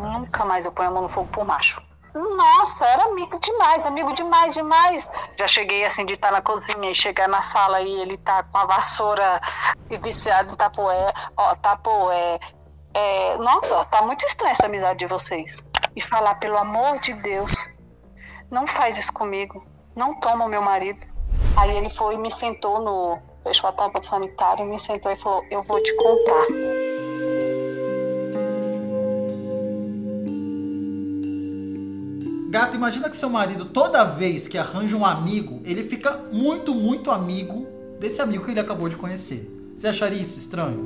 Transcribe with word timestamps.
Nunca 0.00 0.44
mais 0.44 0.64
eu 0.64 0.72
ponho 0.72 0.88
a 0.88 0.92
mão 0.92 1.02
no 1.02 1.08
fogo 1.08 1.28
por 1.28 1.44
macho. 1.44 1.82
Nossa, 2.14 2.84
era 2.86 3.04
amigo 3.04 3.38
demais, 3.38 3.86
amigo 3.86 4.12
demais, 4.14 4.54
demais. 4.54 5.08
Já 5.38 5.46
cheguei 5.46 5.84
assim 5.84 6.04
de 6.04 6.14
estar 6.14 6.32
na 6.32 6.42
cozinha 6.42 6.90
e 6.90 6.94
chegar 6.94 7.28
na 7.28 7.40
sala 7.40 7.80
e 7.80 7.92
ele 8.00 8.16
tá 8.16 8.42
com 8.42 8.58
a 8.58 8.64
vassoura 8.64 9.40
e 9.88 9.96
viciado 9.98 10.52
em 10.52 10.56
tapoé, 10.56 11.12
ó, 11.36 11.54
tapoé. 11.56 12.40
É, 12.92 13.36
nossa, 13.36 13.84
tá 13.84 14.02
muito 14.02 14.26
estranha 14.26 14.52
essa 14.52 14.66
amizade 14.66 14.98
de 15.00 15.06
vocês. 15.06 15.62
E 15.94 16.00
falar, 16.00 16.36
pelo 16.36 16.56
amor 16.56 16.98
de 16.98 17.12
Deus, 17.14 17.52
não 18.50 18.66
faz 18.66 18.98
isso 18.98 19.12
comigo. 19.12 19.64
Não 19.94 20.18
toma 20.18 20.46
o 20.46 20.48
meu 20.48 20.62
marido. 20.62 21.06
Aí 21.56 21.76
ele 21.76 21.90
foi 21.90 22.14
e 22.14 22.18
me 22.18 22.30
sentou 22.30 22.80
no. 22.80 23.18
Fechou 23.44 23.70
a 23.70 23.72
tampa 23.72 24.00
do 24.00 24.06
sanitário, 24.06 24.66
me 24.66 24.78
sentou 24.78 25.10
e 25.12 25.16
falou: 25.16 25.44
Eu 25.50 25.62
vou 25.62 25.82
te 25.82 25.94
contar. 25.96 26.46
Gato, 32.50 32.74
imagina 32.74 33.08
que 33.08 33.14
seu 33.14 33.30
marido, 33.30 33.64
toda 33.64 34.02
vez 34.02 34.48
que 34.48 34.58
arranja 34.58 34.96
um 34.96 35.06
amigo, 35.06 35.62
ele 35.64 35.84
fica 35.84 36.18
muito, 36.32 36.74
muito 36.74 37.12
amigo 37.12 37.68
desse 38.00 38.20
amigo 38.20 38.44
que 38.44 38.50
ele 38.50 38.58
acabou 38.58 38.88
de 38.88 38.96
conhecer. 38.96 39.48
Você 39.76 39.86
acharia 39.86 40.20
isso 40.20 40.36
estranho? 40.36 40.84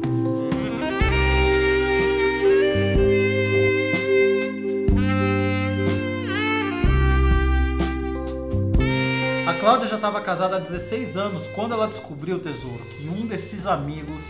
A 9.49 9.55
Cláudia 9.55 9.89
já 9.89 9.97
estava 9.97 10.21
casada 10.21 10.57
há 10.57 10.59
16 10.59 11.17
anos 11.17 11.47
quando 11.55 11.73
ela 11.73 11.87
descobriu 11.87 12.37
o 12.37 12.41
tesouro, 12.41 12.85
que 12.91 13.09
um 13.09 13.25
desses 13.25 13.67
amigos 13.67 14.23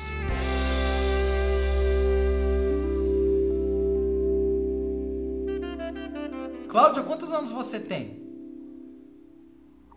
Cláudia, 6.74 7.04
quantos 7.04 7.32
anos 7.32 7.52
você 7.52 7.78
tem? 7.78 8.20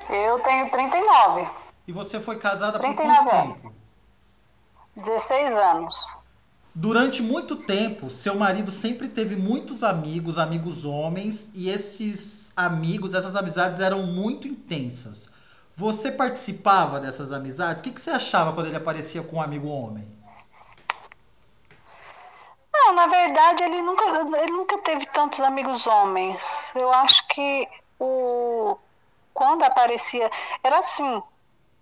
Eu 0.07 0.39
tenho 0.43 0.69
39. 0.69 1.49
E 1.87 1.91
você 1.91 2.19
foi 2.19 2.37
casada 2.37 2.77
por 2.77 2.93
quanto 2.93 3.01
anos. 3.01 3.63
tempo? 3.63 3.75
16 4.95 5.53
anos. 5.53 6.17
Durante 6.75 7.23
muito 7.23 7.55
tempo, 7.55 8.11
seu 8.11 8.35
marido 8.35 8.69
sempre 8.69 9.07
teve 9.07 9.35
muitos 9.35 9.83
amigos, 9.83 10.37
amigos 10.37 10.85
homens, 10.85 11.49
e 11.55 11.67
esses 11.67 12.53
amigos, 12.55 13.15
essas 13.15 13.35
amizades 13.35 13.81
eram 13.81 14.03
muito 14.03 14.47
intensas. 14.47 15.31
Você 15.75 16.11
participava 16.11 16.99
dessas 16.99 17.31
amizades? 17.31 17.81
O 17.81 17.83
que, 17.85 17.89
que 17.89 17.99
você 17.99 18.11
achava 18.11 18.53
quando 18.53 18.67
ele 18.67 18.77
aparecia 18.77 19.23
com 19.23 19.37
um 19.37 19.41
amigo 19.41 19.67
homem? 19.67 20.07
Não, 22.87 22.93
na 22.93 23.07
verdade 23.07 23.63
ele 23.65 23.81
nunca, 23.81 24.05
ele 24.41 24.51
nunca 24.53 24.77
teve 24.77 25.05
tantos 25.07 25.41
amigos 25.41 25.85
homens. 25.85 26.71
Eu 26.73 26.89
acho 26.89 27.27
que 27.27 27.67
o 27.99 28.77
quando 29.33 29.63
aparecia 29.63 30.31
era 30.63 30.79
assim. 30.79 31.21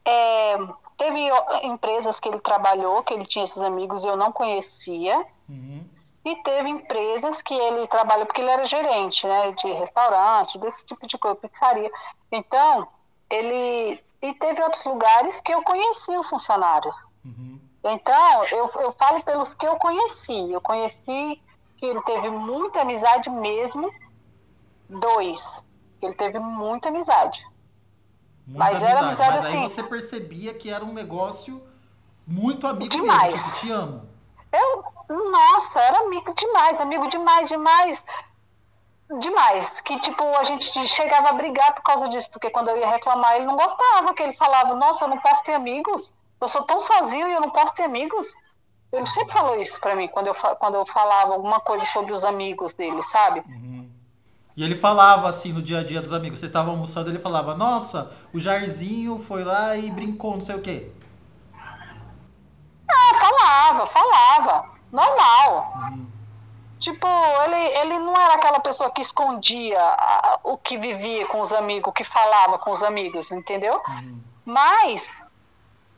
É, 0.04 0.58
teve 0.98 1.30
empresas 1.62 2.20
que 2.20 2.28
ele 2.28 2.40
trabalhou, 2.40 3.04
que 3.04 3.14
ele 3.14 3.26
tinha 3.26 3.46
esses 3.46 3.62
amigos 3.62 4.04
e 4.04 4.08
eu 4.08 4.18
não 4.18 4.32
conhecia. 4.32 5.24
Uhum. 5.48 5.86
E 6.26 6.36
teve 6.38 6.70
empresas 6.70 7.44
que 7.44 7.54
ele 7.54 7.88
trabalhou, 7.88 8.26
porque 8.26 8.42
ele 8.42 8.50
era 8.50 8.66
gerente, 8.66 9.28
né, 9.28 9.52
de 9.52 9.72
restaurante, 9.74 10.58
desse 10.58 10.84
tipo 10.84 11.06
de 11.06 11.20
coisa, 11.20 11.36
pizzaria. 11.36 11.92
Então, 12.32 12.88
ele. 13.30 14.04
E 14.24 14.34
teve 14.34 14.64
outros 14.64 14.84
lugares 14.86 15.40
que 15.40 15.54
eu 15.54 15.62
conheci 15.62 16.18
os 16.18 16.28
funcionários. 16.28 17.12
Uhum. 17.24 17.60
Então, 17.86 18.44
eu, 18.46 18.72
eu 18.82 18.92
falo 18.94 19.24
pelos 19.24 19.54
que 19.54 19.66
eu 19.66 19.76
conheci. 19.78 20.52
Eu 20.52 20.60
conheci 20.60 21.42
que 21.78 21.86
ele 21.86 22.02
teve 22.02 22.30
muita 22.30 22.82
amizade 22.82 23.30
mesmo. 23.30 23.94
Dois. 24.90 25.64
Ele 26.02 26.14
teve 26.14 26.40
muita 26.40 26.90
amizade. 26.90 27.46
Muita 28.48 28.60
mas 28.60 28.84
amizade. 28.84 28.92
era 28.92 29.00
amizade 29.02 29.36
mas 29.36 29.46
assim. 29.46 29.64
Aí 29.64 29.70
você 29.70 29.84
percebia 29.84 30.54
que 30.54 30.70
era 30.70 30.84
um 30.84 30.94
negócio 30.94 31.62
muito 32.26 32.66
amigo 32.66 32.90
demais. 32.90 33.34
mesmo, 33.34 33.50
tipo, 33.50 33.60
te 33.60 33.72
amo. 33.72 34.10
Eu, 34.52 34.84
nossa, 35.32 35.80
era 35.80 36.00
amigo 36.00 36.34
demais, 36.34 36.82
amigo 36.82 37.08
demais, 37.08 37.48
demais. 37.48 38.04
Demais. 39.20 39.80
Que, 39.82 40.00
tipo, 40.00 40.24
a 40.24 40.44
gente 40.44 40.88
chegava 40.88 41.30
a 41.30 41.34
brigar 41.34 41.76
por 41.76 41.84
causa 41.84 42.10
disso, 42.10 42.32
porque 42.32 42.50
quando 42.50 42.70
eu 42.70 42.78
ia 42.78 42.90
reclamar, 42.90 43.36
ele 43.36 43.46
não 43.46 43.56
gostava, 43.56 44.14
que 44.14 44.24
ele 44.24 44.34
falava, 44.34 44.76
nossa, 44.76 45.06
eu 45.06 45.10
não 45.10 45.20
posso 45.20 45.44
ter 45.44 45.54
amigos. 45.54 46.12
Eu 46.46 46.50
sou 46.50 46.62
tão 46.62 46.80
sozinho 46.80 47.28
e 47.28 47.34
eu 47.34 47.42
não 47.42 47.50
posso 47.50 47.74
ter 47.74 47.82
amigos. 47.82 48.36
Ele 48.94 49.08
sempre 49.08 49.34
falou 49.34 49.60
isso 49.60 49.80
para 49.80 49.96
mim 49.96 50.08
quando 50.08 50.28
eu, 50.28 50.36
quando 50.36 50.76
eu 50.76 50.86
falava 50.86 51.34
alguma 51.34 51.60
coisa 51.60 51.84
sobre 51.88 52.14
os 52.14 52.24
amigos 52.24 52.72
dele, 52.72 53.02
sabe? 53.02 53.40
Uhum. 53.40 53.90
E 54.56 54.64
ele 54.64 54.76
falava 54.76 55.28
assim 55.28 55.52
no 55.52 55.62
dia 55.62 55.80
a 55.80 55.84
dia 55.84 56.00
dos 56.04 56.14
amigos. 56.14 56.38
Vocês 56.38 56.52
estavam 56.52 56.74
almoçando, 56.74 57.10
ele 57.10 57.18
falava: 57.18 57.56
Nossa, 57.56 58.12
o 58.32 58.38
Jairzinho 58.40 59.18
foi 59.18 59.44
lá 59.44 59.76
e 59.76 59.90
brincou, 59.90 60.36
não 60.36 60.42
sei 60.42 60.56
o 60.56 60.62
quê. 60.62 60.92
Ah, 62.88 63.20
falava, 63.20 63.88
falava. 63.88 64.70
Normal. 64.92 65.74
Uhum. 65.78 66.06
Tipo, 66.80 67.08
ele, 67.46 67.78
ele 67.80 68.00
não 68.00 68.14
era 68.14 68.36
aquela 68.36 68.60
pessoa 68.60 68.92
que 68.92 69.02
escondia 69.02 69.82
a, 69.82 70.40
o 70.44 70.58
que 70.58 70.78
vivia 70.78 71.26
com 71.26 71.42
os 71.42 71.52
amigos, 71.52 71.90
o 71.90 71.92
que 71.92 72.04
falava 72.04 72.60
com 72.60 72.70
os 72.70 72.84
amigos, 72.84 73.32
entendeu? 73.32 73.82
Uhum. 73.88 74.20
Mas 74.46 75.10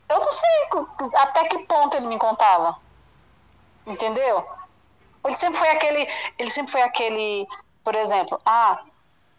eu 0.09 0.19
não 0.19 0.31
sei 0.31 0.49
até 1.15 1.47
que 1.47 1.59
ponto 1.59 1.95
ele 1.95 2.07
me 2.07 2.17
contava. 2.17 2.77
Entendeu? 3.85 4.45
Ele 5.25 5.35
sempre 5.35 5.59
foi 5.59 5.69
aquele, 5.69 6.07
ele 6.37 6.49
sempre 6.49 6.71
foi 6.71 6.81
aquele, 6.81 7.47
por 7.83 7.95
exemplo, 7.95 8.39
ah, 8.45 8.81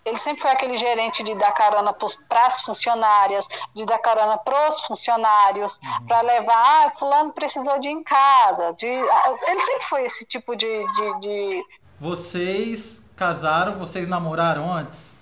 ele 0.05 0.17
sempre 0.17 0.43
foi 0.43 0.51
aquele 0.51 0.77
gerente 0.77 1.23
de 1.23 1.35
dar 1.35 1.53
carona 1.53 1.93
para 1.93 2.47
as 2.47 2.61
funcionárias, 2.63 3.47
de 3.75 3.85
dar 3.85 3.99
carona 3.99 4.39
para 4.39 4.69
os 4.69 4.81
funcionários, 4.83 5.79
uhum. 5.83 6.07
para 6.07 6.21
levar, 6.23 6.87
ah, 6.87 6.93
fulano 6.99 7.33
precisou 7.33 7.79
de 7.79 7.89
ir 7.89 7.93
em 7.93 8.03
casa. 8.03 8.73
De, 8.75 8.87
ah, 8.87 9.35
ele 9.47 9.61
sempre 9.61 9.85
foi 9.85 10.05
esse 10.05 10.25
tipo 10.25 10.57
de, 10.57 10.93
de, 10.93 11.21
de... 11.21 11.65
Vocês 11.99 13.05
casaram, 13.17 13.75
vocês 13.75 14.07
namoraram 14.07 14.73
antes? 14.73 15.18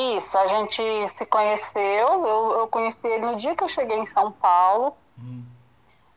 Isso, 0.00 0.38
a 0.38 0.46
gente 0.46 1.08
se 1.10 1.26
conheceu, 1.26 2.26
eu, 2.26 2.52
eu 2.60 2.68
conheci 2.68 3.06
ele 3.06 3.26
no 3.26 3.36
dia 3.36 3.54
que 3.54 3.62
eu 3.62 3.68
cheguei 3.68 3.98
em 3.98 4.06
São 4.06 4.32
Paulo, 4.32 4.96
hum. 5.18 5.44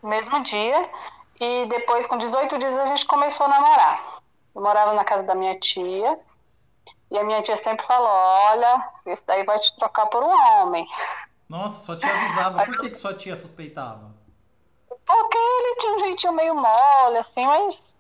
mesmo 0.02 0.42
dia, 0.42 0.90
e 1.38 1.66
depois, 1.66 2.08
com 2.08 2.18
18 2.18 2.58
dias, 2.60 2.74
a 2.76 2.86
gente 2.86 3.06
começou 3.06 3.46
a 3.46 3.50
namorar. 3.50 4.22
Eu 4.56 4.62
morava 4.62 4.94
na 4.94 5.04
casa 5.04 5.24
da 5.24 5.36
minha 5.36 5.60
tia, 5.60 6.18
e 7.12 7.18
a 7.18 7.26
minha 7.26 7.42
tia 7.42 7.58
sempre 7.58 7.86
falou: 7.86 8.08
Olha, 8.08 8.90
esse 9.08 9.26
daí 9.26 9.44
vai 9.44 9.60
te 9.60 9.76
trocar 9.76 10.06
por 10.06 10.24
um 10.24 10.62
homem. 10.62 10.88
Nossa, 11.50 11.84
sua 11.84 11.98
tia 11.98 12.10
avisava. 12.10 12.64
Por 12.64 12.78
que, 12.78 12.90
que 12.90 12.96
sua 12.96 13.14
tia 13.14 13.36
suspeitava? 13.36 14.14
Porque 15.06 15.38
ele 15.38 15.76
tinha 15.76 15.96
um 15.96 16.00
jeitinho 16.00 16.34
meio 16.34 16.56
mole, 16.56 17.18
assim, 17.18 17.46
mas 17.46 17.98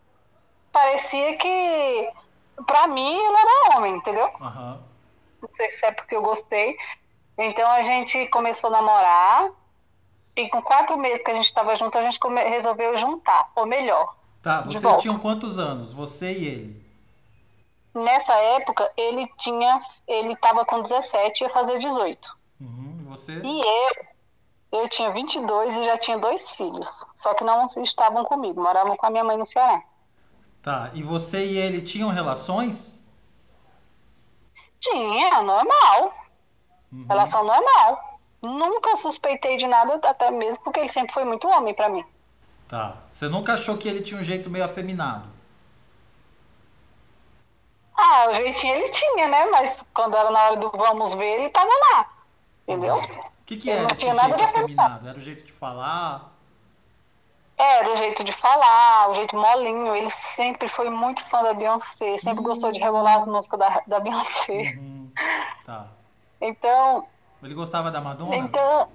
parecia 0.72 1.36
que, 1.36 2.10
pra 2.66 2.88
mim, 2.88 3.18
ele 3.18 3.38
era 3.38 3.78
homem, 3.78 3.98
entendeu? 3.98 4.32
Aham. 4.40 4.76
Uhum 4.76 4.93
não 5.44 5.50
sei 5.54 5.70
se 5.70 5.86
é 5.86 5.92
porque 5.92 6.16
eu 6.16 6.22
gostei. 6.22 6.78
Então 7.38 7.70
a 7.70 7.82
gente 7.82 8.28
começou 8.28 8.70
a 8.70 8.74
namorar 8.74 9.52
e 10.36 10.50
com 10.50 10.62
quatro 10.62 10.98
meses 10.98 11.24
que 11.24 11.32
a 11.32 11.34
gente 11.34 11.46
estava 11.46 11.76
junto, 11.76 11.98
a 11.98 12.02
gente 12.02 12.20
resolveu 12.50 12.98
juntar, 12.98 13.52
ou 13.56 13.66
melhor. 13.66 14.16
Tá, 14.42 14.62
vocês 14.62 14.98
tinham 14.98 15.20
quantos 15.20 15.60
anos, 15.60 15.94
você 15.94 16.34
e 16.34 16.48
ele? 16.48 16.84
Nessa 17.94 18.34
época, 18.34 18.92
ele 18.98 19.28
tinha, 19.38 19.80
ele 20.08 20.34
estava 20.34 20.66
com 20.66 20.82
17 20.82 21.42
e 21.42 21.44
ia 21.46 21.50
fazer 21.50 21.78
18. 21.78 22.36
Uhum, 22.60 22.98
e 23.00 23.04
você? 23.04 23.40
E 23.44 23.62
eu, 23.62 24.82
eu 24.82 24.88
tinha 24.88 25.12
22 25.12 25.78
e 25.78 25.84
já 25.84 25.98
tinha 25.98 26.18
dois 26.18 26.52
filhos, 26.54 27.06
só 27.14 27.36
que 27.36 27.44
não 27.44 27.68
estavam 27.84 28.26
comigo, 28.26 28.62
moravam 28.62 28.98
com 28.98 29.06
a 29.06 29.12
minha 29.12 29.24
mãe 29.24 29.38
no 29.38 29.46
Ceará. 29.46 29.84
Tá, 30.64 30.90
e 30.94 31.04
você 31.04 31.46
e 31.46 31.58
ele 31.58 31.82
tinham 31.82 32.10
relações? 32.10 33.03
Tinha, 34.84 35.42
normal. 35.42 36.14
Uhum. 36.92 37.06
Relação 37.08 37.44
normal. 37.46 38.20
Nunca 38.42 38.98
suspeitei 38.98 39.56
de 39.56 39.66
nada, 39.66 39.96
até 40.04 40.30
mesmo 40.30 40.62
porque 40.62 40.82
ele 40.82 40.90
sempre 40.90 41.14
foi 41.14 41.24
muito 41.24 41.48
homem 41.48 41.74
para 41.74 41.88
mim. 41.88 42.04
Tá. 42.68 42.98
Você 43.10 43.30
nunca 43.30 43.54
achou 43.54 43.78
que 43.78 43.88
ele 43.88 44.02
tinha 44.02 44.20
um 44.20 44.24
jeito 44.24 44.50
meio 44.50 44.66
afeminado? 44.66 45.30
Ah, 47.96 48.28
o 48.30 48.34
jeitinho 48.34 48.76
ele 48.76 48.90
tinha, 48.90 49.28
né? 49.30 49.46
Mas 49.46 49.86
quando 49.94 50.18
era 50.18 50.30
na 50.30 50.44
hora 50.44 50.58
do 50.58 50.70
vamos 50.72 51.14
ver, 51.14 51.40
ele 51.40 51.50
tava 51.50 51.70
lá. 51.70 52.12
Entendeu? 52.68 52.98
O 52.98 53.46
que, 53.46 53.56
que 53.56 53.70
era 53.70 53.88
esse 53.94 54.02
jeito 54.02 54.44
afeminado? 54.44 55.08
Era 55.08 55.18
o 55.18 55.22
jeito 55.22 55.44
de 55.46 55.54
falar? 55.54 56.33
Era 57.64 57.94
o 57.94 57.96
jeito 57.96 58.24
de 58.24 58.34
falar, 58.34 59.10
o 59.10 59.14
jeito 59.14 59.38
molinho. 59.38 59.96
Ele 59.96 60.10
sempre 60.10 60.68
foi 60.68 60.90
muito 60.90 61.26
fã 61.26 61.42
da 61.42 61.54
Beyoncé, 61.54 62.18
sempre 62.18 62.40
uhum. 62.40 62.50
gostou 62.50 62.72
de 62.72 62.80
rebolar 62.80 63.16
as 63.16 63.26
músicas 63.26 63.60
da, 63.60 63.82
da 63.88 64.00
Beyoncé. 64.00 64.76
Uhum. 64.78 65.12
Tá. 65.66 65.88
Então. 66.42 67.08
Ele 67.42 67.54
gostava 67.54 67.90
da 67.90 68.02
Madonna? 68.02 68.36
Então. 68.36 68.90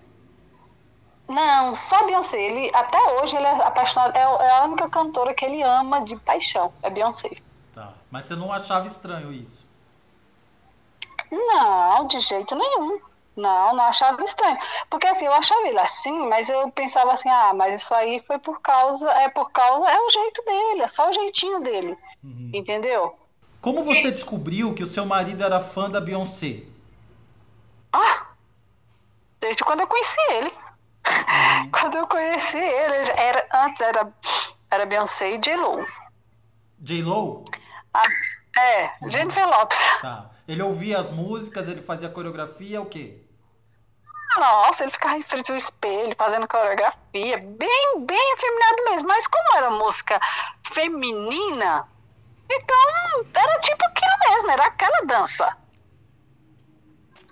Não, 1.27 1.75
só 1.75 2.05
Beyoncé. 2.05 2.39
Ele, 2.39 2.71
até 2.75 2.99
hoje 3.15 3.37
ele 3.37 3.47
é 3.47 3.53
apaixonado. 3.65 4.15
É, 4.15 4.21
é 4.21 4.51
a 4.51 4.65
única 4.65 4.89
cantora 4.91 5.33
que 5.33 5.45
ele 5.45 5.63
ama 5.63 6.01
de 6.01 6.17
paixão. 6.17 6.73
É 6.83 6.91
Beyoncé. 6.91 7.31
Tá. 7.75 7.93
Mas 8.11 8.25
você 8.25 8.37
não 8.37 8.53
achava 8.53 8.87
estranho 8.87 9.33
isso? 9.33 9.67
Não, 11.31 12.07
de 12.07 12.21
jeito 12.21 12.55
nenhum. 12.55 12.99
Não, 13.39 13.77
não 13.77 13.85
achava 13.85 14.21
estranho. 14.25 14.59
Porque 14.91 15.07
assim, 15.07 15.25
eu 15.25 15.33
achava 15.33 15.67
ele 15.69 15.79
assim, 15.79 16.29
mas 16.29 16.49
eu 16.49 16.69
pensava 16.73 17.13
assim, 17.13 17.29
ah, 17.29 17.53
mas 17.55 17.81
isso 17.81 17.95
aí 17.95 18.19
foi 18.27 18.37
por 18.39 18.61
causa, 18.61 19.09
é 19.13 19.29
por 19.29 19.53
causa, 19.53 19.89
é 19.89 20.01
o 20.01 20.11
jeito 20.11 20.43
dele, 20.45 20.83
é 20.83 20.89
só 20.89 21.09
o 21.09 21.13
jeitinho 21.13 21.63
dele. 21.63 21.97
Uhum. 22.23 22.51
Entendeu? 22.53 23.17
Como 23.61 23.85
você 23.85 24.11
descobriu 24.11 24.75
que 24.75 24.83
o 24.83 24.87
seu 24.87 25.07
marido 25.07 25.45
era 25.45 25.61
fã 25.61 25.89
da 25.89 26.01
Beyoncé? 26.01 26.65
Ah, 27.93 28.27
desde 29.41 29.63
quando 29.63 29.81
eu 29.81 29.87
conheci 29.87 30.21
ele. 30.31 30.51
Uhum. 30.51 31.71
quando 31.81 31.97
eu 31.97 32.07
conheci 32.09 32.59
ele, 32.59 33.11
era, 33.17 33.47
antes 33.55 33.81
era, 33.81 34.13
era 34.69 34.85
Beyoncé 34.85 35.37
e 35.37 35.39
J-Lo. 35.39 35.87
J-Lo? 36.81 37.45
Ah, 37.95 38.03
é, 38.59 38.91
uhum. 39.01 39.11
Jennifer 39.11 39.49
Lopes. 39.49 39.79
Tá. 40.03 40.29
Ele 40.49 40.63
ouvia 40.63 40.99
as 40.99 41.11
músicas, 41.11 41.69
ele 41.69 41.83
fazia 41.83 42.09
coreografia, 42.09 42.81
o 42.81 42.87
quê? 42.87 43.28
Nossa, 44.39 44.85
ele 44.85 44.93
ficava 44.93 45.17
em 45.17 45.23
frente 45.23 45.51
ao 45.51 45.57
espelho, 45.57 46.15
fazendo 46.17 46.47
coreografia, 46.47 47.39
bem, 47.39 48.01
bem 48.01 48.33
afeminado 48.35 48.85
mesmo. 48.91 49.09
Mas 49.09 49.27
como 49.27 49.57
era 49.57 49.71
música 49.71 50.21
feminina, 50.63 51.89
então 52.51 52.77
era 53.35 53.59
tipo 53.61 53.85
aquilo 53.85 54.31
mesmo, 54.31 54.51
era 54.51 54.65
aquela 54.67 55.05
dança. 55.05 55.57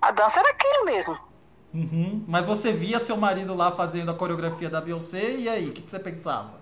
A 0.02 0.10
dança 0.10 0.40
era 0.40 0.50
aquilo 0.50 0.84
mesmo. 0.84 1.18
Uhum. 1.72 2.24
Mas 2.26 2.46
você 2.46 2.72
via 2.72 2.98
seu 2.98 3.16
marido 3.16 3.54
lá 3.54 3.70
fazendo 3.72 4.10
a 4.10 4.14
coreografia 4.14 4.70
da 4.70 4.80
Beyoncé, 4.80 5.32
e 5.32 5.48
aí, 5.48 5.68
o 5.68 5.72
que, 5.72 5.82
que 5.82 5.90
você 5.90 5.98
pensava? 5.98 6.56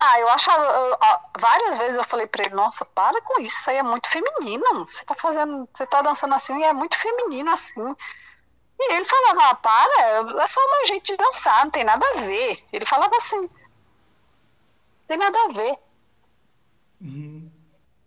Ah, 0.00 0.20
eu 0.20 0.28
achava. 0.28 0.96
várias 1.38 1.76
vezes 1.76 1.96
eu 1.96 2.04
falei 2.04 2.26
pra 2.26 2.44
ele, 2.44 2.54
nossa, 2.54 2.84
para 2.84 3.20
com 3.22 3.40
isso, 3.40 3.58
isso 3.58 3.70
aí 3.70 3.78
é 3.78 3.82
muito 3.82 4.08
feminino. 4.08 4.86
Você 4.86 5.04
tá 5.04 5.14
fazendo. 5.14 5.68
Você 5.72 5.86
tá 5.86 6.02
dançando 6.02 6.34
assim 6.34 6.56
e 6.60 6.64
é 6.64 6.72
muito 6.72 6.96
feminino 6.96 7.50
assim. 7.50 7.96
E 8.80 8.92
ele 8.92 9.04
falava, 9.04 9.50
ah, 9.50 9.54
para, 9.56 10.42
é 10.42 10.46
só 10.46 10.60
meu 10.70 10.86
jeito 10.86 11.06
de 11.06 11.16
dançar, 11.16 11.64
não 11.64 11.70
tem 11.70 11.82
nada 11.82 12.06
a 12.14 12.20
ver. 12.20 12.64
Ele 12.72 12.86
falava 12.86 13.16
assim. 13.16 13.40
Não 13.40 13.48
tem 15.08 15.16
nada 15.16 15.36
a 15.44 15.48
ver. 15.48 15.78
Uhum. 17.00 17.50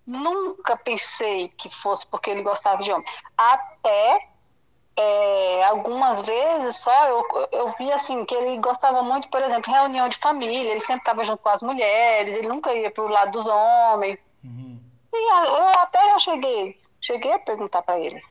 Nunca 0.08 0.78
pensei 0.78 1.50
que 1.50 1.70
fosse 1.70 2.08
porque 2.08 2.30
ele 2.30 2.42
gostava 2.42 2.82
de 2.82 2.92
homem. 2.92 3.06
Até 3.38 4.30
é, 4.96 5.64
algumas 5.66 6.22
vezes 6.22 6.78
só 6.78 7.08
eu, 7.08 7.48
eu 7.52 7.76
vi 7.78 7.92
assim 7.92 8.24
que 8.26 8.34
ele 8.34 8.58
gostava 8.58 9.04
muito, 9.04 9.30
por 9.30 9.42
exemplo, 9.42 9.74
reunião 9.74 10.08
de 10.08 10.18
família, 10.18 10.72
ele 10.72 10.82
sempre 10.82 11.02
estava 11.02 11.24
junto 11.24 11.42
com 11.44 11.50
as 11.50 11.62
mulheres, 11.62 12.36
ele 12.36 12.48
nunca 12.48 12.74
ia 12.74 12.92
para 12.92 13.04
o 13.04 13.08
lado 13.08 13.32
dos 13.32 13.48
homens. 13.48 14.26
Uhum. 14.44 14.80
E 15.14 15.32
eu 15.32 15.80
até 15.80 16.14
eu 16.14 16.20
cheguei, 16.20 16.80
cheguei 17.02 17.34
a 17.34 17.40
perguntar 17.40 17.82
para 17.82 18.00
ele 18.00 18.24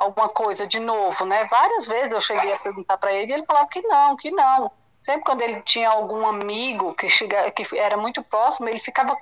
alguma 0.00 0.28
coisa 0.28 0.66
de 0.66 0.80
novo, 0.80 1.24
né? 1.24 1.44
Várias 1.44 1.86
vezes 1.86 2.12
eu 2.12 2.20
cheguei 2.20 2.52
a 2.52 2.58
perguntar 2.58 2.96
para 2.98 3.12
ele 3.12 3.30
e 3.30 3.34
ele 3.34 3.46
falava 3.46 3.68
que 3.68 3.82
não, 3.82 4.16
que 4.16 4.30
não. 4.30 4.70
Sempre 5.02 5.24
quando 5.24 5.42
ele 5.42 5.60
tinha 5.62 5.88
algum 5.88 6.26
amigo 6.26 6.94
que, 6.94 7.08
chega, 7.08 7.50
que 7.50 7.76
era 7.76 7.96
muito 7.96 8.22
próximo, 8.22 8.68
ele 8.68 8.78
ficava 8.78 9.16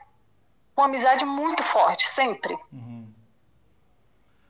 com 0.75 0.82
amizade 0.82 1.25
muito 1.25 1.62
forte, 1.62 2.08
sempre. 2.08 2.56
Uhum. 2.72 3.12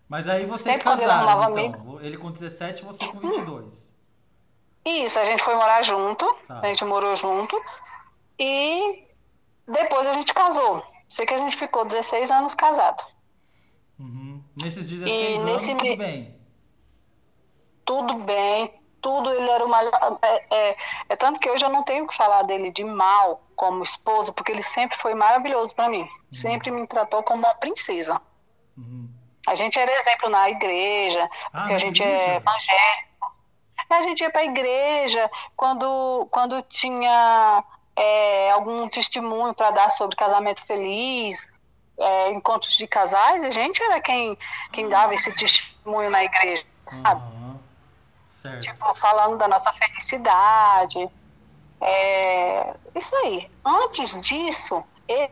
Mas 0.09 0.29
aí 0.29 0.47
vocês 0.47 0.63
sempre 0.63 0.85
casaram, 0.85 1.57
ele 1.57 1.67
então. 1.67 1.81
Amigo. 1.81 2.01
Ele 2.03 2.17
com 2.17 2.31
17 2.31 2.85
você 2.85 3.07
com 3.09 3.19
22. 3.19 3.95
Isso, 4.85 5.19
a 5.19 5.25
gente 5.25 5.43
foi 5.43 5.55
morar 5.55 5.83
junto, 5.83 6.27
tá. 6.47 6.61
a 6.61 6.67
gente 6.67 6.85
morou 6.85 7.15
junto. 7.15 7.61
E 8.39 9.05
depois 9.67 10.07
a 10.07 10.13
gente 10.15 10.33
casou. 10.33 10.83
Sei 11.09 11.27
que 11.27 11.35
a 11.35 11.39
gente 11.39 11.57
ficou 11.57 11.85
16 11.85 12.31
anos 12.31 12.55
casado. 12.55 13.05
Nesses 14.61 14.87
16 14.87 15.09
e 15.09 15.35
anos, 15.37 15.45
nesse... 15.45 15.75
tudo 15.75 15.97
bem? 15.97 16.39
Tudo 17.85 18.15
bem, 18.17 18.79
tudo 19.01 19.31
ele 19.31 19.49
era 19.49 19.65
uma 19.65 19.83
é, 20.23 20.47
é, 20.51 20.77
é, 21.09 21.17
tanto 21.17 21.41
que 21.41 21.49
hoje 21.51 21.65
eu 21.65 21.71
não 21.71 21.83
tenho 21.83 22.07
que 22.07 22.15
falar 22.15 22.43
dele 22.43 22.73
de 22.73 22.85
mal 22.85 23.43
como 23.55 23.83
esposo 23.83 24.33
porque 24.33 24.53
ele 24.53 24.63
sempre 24.63 24.97
foi 24.99 25.15
maravilhoso 25.15 25.75
para 25.75 25.89
mim 25.89 26.03
uhum. 26.03 26.09
sempre 26.31 26.71
me 26.71 26.87
tratou 26.87 27.23
como 27.23 27.45
uma 27.45 27.55
princesa 27.55 28.21
uhum. 28.77 29.09
a 29.47 29.55
gente 29.55 29.79
era 29.79 29.93
exemplo 29.93 30.29
na 30.29 30.51
igreja 30.51 31.29
ah, 31.53 31.61
porque 31.61 31.75
a 31.75 31.79
gente 31.79 32.03
igreja? 32.03 32.23
é 32.23 32.37
evangélico 32.37 33.09
a 33.91 34.01
gente 34.03 34.21
ia 34.21 34.31
para 34.31 34.43
a 34.43 34.45
igreja 34.45 35.31
quando 35.57 36.29
quando 36.31 36.61
tinha 36.63 37.65
é, 37.97 38.51
algum 38.51 38.89
testemunho 38.89 39.55
para 39.55 39.71
dar 39.71 39.91
sobre 39.91 40.17
casamento 40.17 40.65
feliz 40.65 41.51
é, 41.99 42.33
encontros 42.33 42.77
de 42.77 42.87
casais 42.87 43.43
a 43.43 43.51
gente 43.51 43.83
era 43.83 44.01
quem 44.01 44.39
quem 44.73 44.89
dava 44.89 45.15
esse 45.15 45.33
testemunho 45.35 46.11
na 46.11 46.25
igreja 46.25 46.65
sabe 46.87 47.23
uhum. 47.23 47.49
Tipo, 48.61 48.95
falando 48.95 49.37
da 49.37 49.49
nossa 49.49 49.73
felicidade. 49.73 51.09
É, 51.81 52.75
isso 52.95 53.15
aí. 53.17 53.51
Antes 53.65 54.19
disso, 54.21 54.83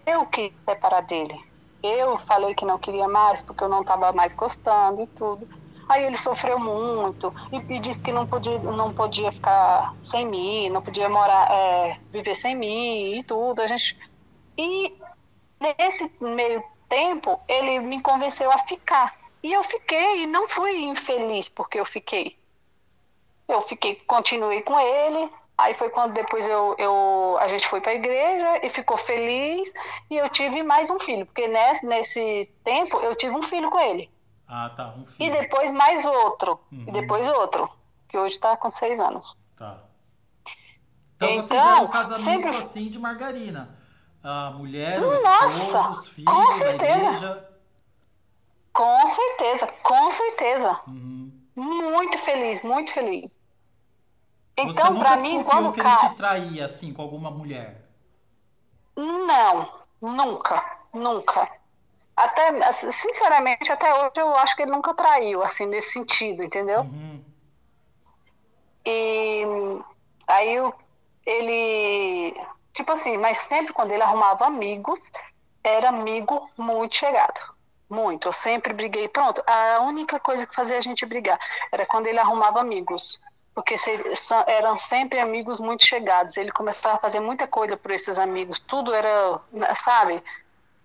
eu 0.05 0.27
quis 0.27 0.53
separar 0.69 1.03
dele. 1.03 1.39
Eu 1.83 2.17
falei 2.19 2.55
que 2.55 2.65
não 2.65 2.79
queria 2.79 3.09
mais 3.09 3.43
porque 3.43 3.63
eu 3.63 3.69
não 3.69 3.81
estava 3.81 4.13
mais 4.13 4.35
gostando 4.35 5.03
e 5.03 5.07
tudo. 5.07 5.49
Aí 5.89 6.05
ele 6.05 6.17
sofreu 6.17 6.59
muito 6.59 7.33
e, 7.53 7.75
e, 7.75 7.79
disse 7.79 8.03
que 8.03 8.11
não 8.11 8.27
podia, 8.27 8.59
não 8.59 8.93
podia 8.93 9.31
ficar 9.31 9.95
sem 10.03 10.27
mim, 10.27 10.69
não 10.69 10.83
podia 10.83 11.09
morar, 11.09 11.49
é, 11.49 12.01
viver 12.11 12.35
sem 12.35 12.57
mim 12.57 13.19
e 13.19 13.23
tudo. 13.23 13.63
A 13.63 13.67
gente 13.67 13.97
e 14.59 14.95
nesse 15.61 16.11
meio 16.21 16.63
tempo 16.89 17.41
ele 17.49 17.81
me 17.81 18.01
convenceu 18.01 18.51
a 18.51 18.59
ficar 18.59 19.15
e 19.43 19.53
eu 19.53 19.63
fiquei 19.63 20.23
e 20.23 20.27
não 20.27 20.49
fui 20.49 20.85
infeliz 20.85 21.49
porque 21.49 21.79
eu 21.79 21.85
fiquei. 21.85 22.39
Eu 23.49 23.61
fiquei, 23.61 23.97
continuei 24.07 24.63
com 24.63 24.79
ele. 24.79 25.31
Aí 25.59 25.73
foi 25.73 25.89
quando 25.89 26.13
depois 26.13 26.45
eu, 26.47 26.75
eu 26.79 27.39
a 27.41 27.49
gente 27.49 27.67
foi 27.67 27.81
para 27.81 27.93
a 27.93 27.95
igreja 27.95 28.61
e 28.65 28.69
ficou 28.69 28.97
feliz 28.97 29.73
e 30.11 30.17
eu 30.17 30.29
tive 30.29 30.63
mais 30.63 30.91
um 30.91 31.01
filho, 31.01 31.25
porque 31.25 31.47
nesse, 31.47 31.87
nesse 31.87 32.51
tempo 32.63 32.99
eu 32.99 33.15
tive 33.15 33.35
um 33.35 33.43
filho 33.43 33.71
com 33.71 33.79
ele. 33.79 34.11
Ah, 34.47 34.71
tá, 34.77 34.95
um 34.97 35.05
filho. 35.05 35.35
E 35.35 35.41
depois 35.41 35.73
mais 35.73 36.05
outro, 36.05 36.61
uhum. 36.71 36.85
e 36.89 36.93
depois 36.93 37.27
outro, 37.27 37.71
que 38.09 38.19
hoje 38.19 38.35
está 38.35 38.57
com 38.57 38.71
seis 38.71 39.01
anos. 39.01 39.37
Tá. 39.57 39.83
Então, 41.17 41.31
então 41.31 41.47
vocês 41.47 41.61
eram 41.61 41.85
um 41.85 41.89
casamento 41.89 42.25
sempre... 42.25 42.57
assim 42.57 42.91
de 42.91 42.99
margarina. 42.99 43.76
A 44.29 44.51
mulher, 44.51 45.01
Nossa, 45.01 45.47
esposo, 45.47 46.01
os 46.01 46.09
filhos, 46.09 46.35
com 46.35 46.51
certeza. 46.51 46.93
a 46.93 46.99
igreja. 46.99 47.49
Com 48.73 49.07
certeza, 49.07 49.67
com 49.85 50.11
certeza. 50.11 50.81
Uhum. 50.89 51.31
Muito 51.55 52.19
feliz, 52.19 52.61
muito 52.61 52.93
feliz. 52.93 53.39
Então, 54.57 54.99
para 54.99 55.17
mim, 55.19 55.45
quando 55.45 55.71
que 55.71 55.81
cara... 55.81 56.01
ele 56.01 56.09
te 56.09 56.17
traía 56.17 56.65
assim 56.65 56.93
com 56.93 57.03
alguma 57.03 57.31
mulher? 57.31 57.89
Não, 58.97 59.71
nunca, 60.03 60.81
nunca. 60.93 61.49
Até, 62.17 62.73
sinceramente, 62.73 63.71
até 63.71 63.95
hoje 63.95 64.11
eu 64.17 64.35
acho 64.35 64.57
que 64.57 64.63
ele 64.63 64.73
nunca 64.73 64.93
traiu, 64.93 65.41
assim, 65.41 65.67
nesse 65.67 65.93
sentido, 65.93 66.43
entendeu? 66.43 66.81
Uhum. 66.81 67.23
E 68.85 69.45
aí 70.27 70.73
ele, 71.25 72.35
tipo 72.77 72.93
assim, 72.93 73.17
mas 73.17 73.39
sempre 73.39 73.73
quando 73.73 73.93
ele 73.93 74.03
arrumava 74.03 74.47
amigos, 74.47 75.11
era 75.65 75.89
amigo 75.89 76.49
muito 76.57 76.97
chegado. 76.97 77.41
Muito. 77.89 78.29
Eu 78.29 78.33
sempre 78.33 78.73
briguei. 78.73 79.09
Pronto, 79.09 79.43
a 79.47 79.81
única 79.81 80.21
coisa 80.21 80.47
que 80.47 80.55
fazia 80.55 80.77
a 80.77 80.81
gente 80.81 81.07
brigar 81.07 81.39
era 81.73 81.87
quando 81.87 82.07
ele 82.07 82.19
arrumava 82.19 82.61
amigos. 82.61 83.21
Porque 83.55 83.75
eram 84.47 84.77
sempre 84.77 85.19
amigos 85.19 85.59
muito 85.59 85.85
chegados. 85.85 86.37
Ele 86.37 86.53
começava 86.53 86.97
a 86.97 87.01
fazer 87.01 87.21
muita 87.21 87.47
coisa 87.47 87.77
por 87.77 87.91
esses 87.91 88.19
amigos. 88.19 88.59
Tudo 88.59 88.93
era, 88.93 89.41
sabe? 89.75 90.23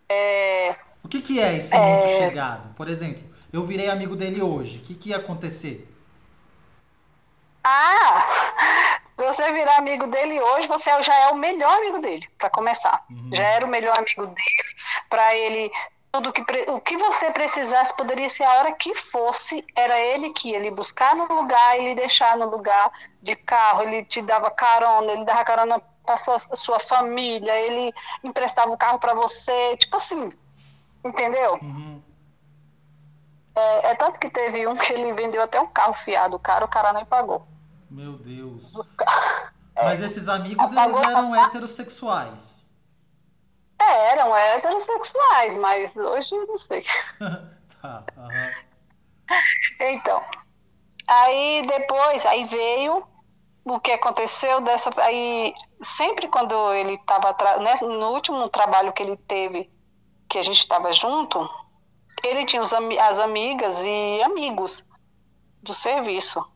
É, 0.08 0.76
o 1.04 1.08
que, 1.08 1.22
que 1.22 1.42
é 1.42 1.58
esse 1.58 1.76
é, 1.76 1.80
muito 1.80 2.08
chegado? 2.18 2.74
Por 2.76 2.88
exemplo, 2.88 3.24
eu 3.52 3.66
virei 3.66 3.90
amigo 3.90 4.16
dele 4.16 4.42
hoje. 4.42 4.78
O 4.78 4.82
que, 4.84 4.94
que 4.94 5.10
ia 5.10 5.18
acontecer? 5.18 5.88
Ah! 7.64 9.01
Se 9.22 9.28
você 9.28 9.52
virar 9.52 9.78
amigo 9.78 10.08
dele 10.08 10.42
hoje, 10.42 10.68
você 10.68 10.90
já 11.04 11.16
é 11.16 11.28
o 11.28 11.36
melhor 11.36 11.72
amigo 11.78 12.00
dele, 12.00 12.28
para 12.40 12.50
começar. 12.50 13.06
Uhum. 13.08 13.30
Já 13.32 13.44
era 13.44 13.64
o 13.64 13.70
melhor 13.70 13.94
amigo 13.96 14.26
dele, 14.26 14.76
para 15.08 15.36
ele 15.36 15.72
tudo 16.12 16.34
que 16.34 16.42
o 16.68 16.82
que 16.82 16.98
você 16.98 17.30
precisasse 17.30 17.96
poderia 17.96 18.28
ser 18.28 18.46
a 18.46 18.56
hora 18.56 18.72
que 18.72 18.96
fosse, 18.96 19.64
era 19.76 20.00
ele 20.00 20.32
que 20.32 20.50
ia 20.50 20.60
lhe 20.60 20.72
buscar 20.72 21.16
no 21.16 21.32
lugar 21.32 21.80
e 21.80 21.90
lhe 21.90 21.96
deixar 21.96 22.36
no 22.36 22.50
lugar 22.50 22.92
de 23.22 23.36
carro, 23.36 23.84
ele 23.84 24.04
te 24.04 24.24
dava 24.24 24.50
carona, 24.50 25.12
ele 25.12 25.24
dava 25.24 25.46
carona 25.46 25.80
para 26.04 26.18
sua, 26.18 26.42
sua 26.56 26.80
família, 26.80 27.56
ele 27.60 27.94
emprestava 28.24 28.72
o 28.72 28.78
carro 28.78 28.98
para 28.98 29.14
você, 29.14 29.78
tipo 29.78 29.98
assim, 29.98 30.34
entendeu? 31.06 31.60
Uhum. 31.62 32.02
É, 33.56 33.92
é, 33.92 33.96
tanto 33.96 34.20
que 34.20 34.32
teve 34.32 34.66
um 34.66 34.76
que 34.76 34.92
ele 34.92 35.14
vendeu 35.14 35.44
até 35.44 35.62
um 35.62 35.68
carro 35.68 35.94
fiado, 35.94 36.38
o 36.38 36.40
cara, 36.40 36.66
o 36.66 36.68
cara 36.68 36.92
nem 36.92 37.06
pagou. 37.06 37.46
Meu 37.92 38.14
Deus. 38.14 38.72
Buscar. 38.72 39.54
Mas 39.76 40.02
é, 40.02 40.06
esses 40.06 40.30
amigos, 40.30 40.72
eles 40.72 40.96
eram 41.06 41.36
heterossexuais. 41.36 42.66
É, 43.78 44.12
eram 44.12 44.34
heterossexuais, 44.34 45.56
mas 45.56 45.98
hoje 45.98 46.34
eu 46.34 46.48
não 46.48 46.58
sei. 46.58 46.86
tá, 47.82 48.04
uhum. 48.16 49.38
Então, 49.82 50.24
aí 51.10 51.66
depois, 51.68 52.26
aí 52.26 52.46
veio 52.46 53.06
o 53.66 53.78
que 53.78 53.92
aconteceu 53.92 54.62
dessa. 54.62 54.90
Aí, 55.02 55.54
sempre 55.82 56.30
quando 56.30 56.74
ele 56.74 56.94
estava. 56.94 57.36
No 57.82 58.12
último 58.12 58.48
trabalho 58.48 58.94
que 58.94 59.04
ele 59.04 59.18
teve, 59.18 59.70
que 60.30 60.38
a 60.38 60.42
gente 60.42 60.60
estava 60.60 60.94
junto, 60.94 61.50
ele 62.24 62.46
tinha 62.46 62.62
os, 62.62 62.72
as 62.74 63.20
amigas 63.20 63.84
e 63.84 64.22
amigos 64.24 64.86
do 65.62 65.74
serviço. 65.74 66.51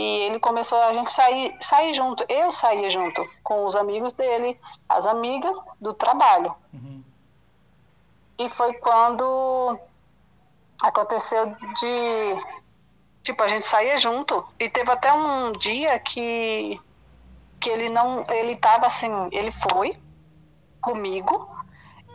E 0.00 0.22
ele 0.22 0.40
começou 0.40 0.80
a 0.80 0.94
gente 0.94 1.12
sair, 1.12 1.54
sair 1.60 1.92
junto. 1.92 2.24
Eu 2.26 2.50
saía 2.50 2.88
junto 2.88 3.22
com 3.42 3.66
os 3.66 3.76
amigos 3.76 4.14
dele, 4.14 4.58
as 4.88 5.06
amigas 5.06 5.60
do 5.78 5.92
trabalho. 5.92 6.54
Uhum. 6.72 7.04
E 8.38 8.48
foi 8.48 8.72
quando 8.74 9.78
aconteceu 10.80 11.54
de 11.74 12.36
tipo 13.22 13.42
a 13.42 13.48
gente 13.48 13.66
saía 13.66 13.98
junto 13.98 14.42
e 14.58 14.70
teve 14.70 14.90
até 14.90 15.12
um 15.12 15.52
dia 15.52 15.98
que 15.98 16.80
que 17.60 17.68
ele 17.68 17.90
não 17.90 18.24
ele 18.30 18.56
tava 18.56 18.86
assim 18.86 19.10
ele 19.30 19.52
foi 19.52 19.94
comigo 20.80 21.46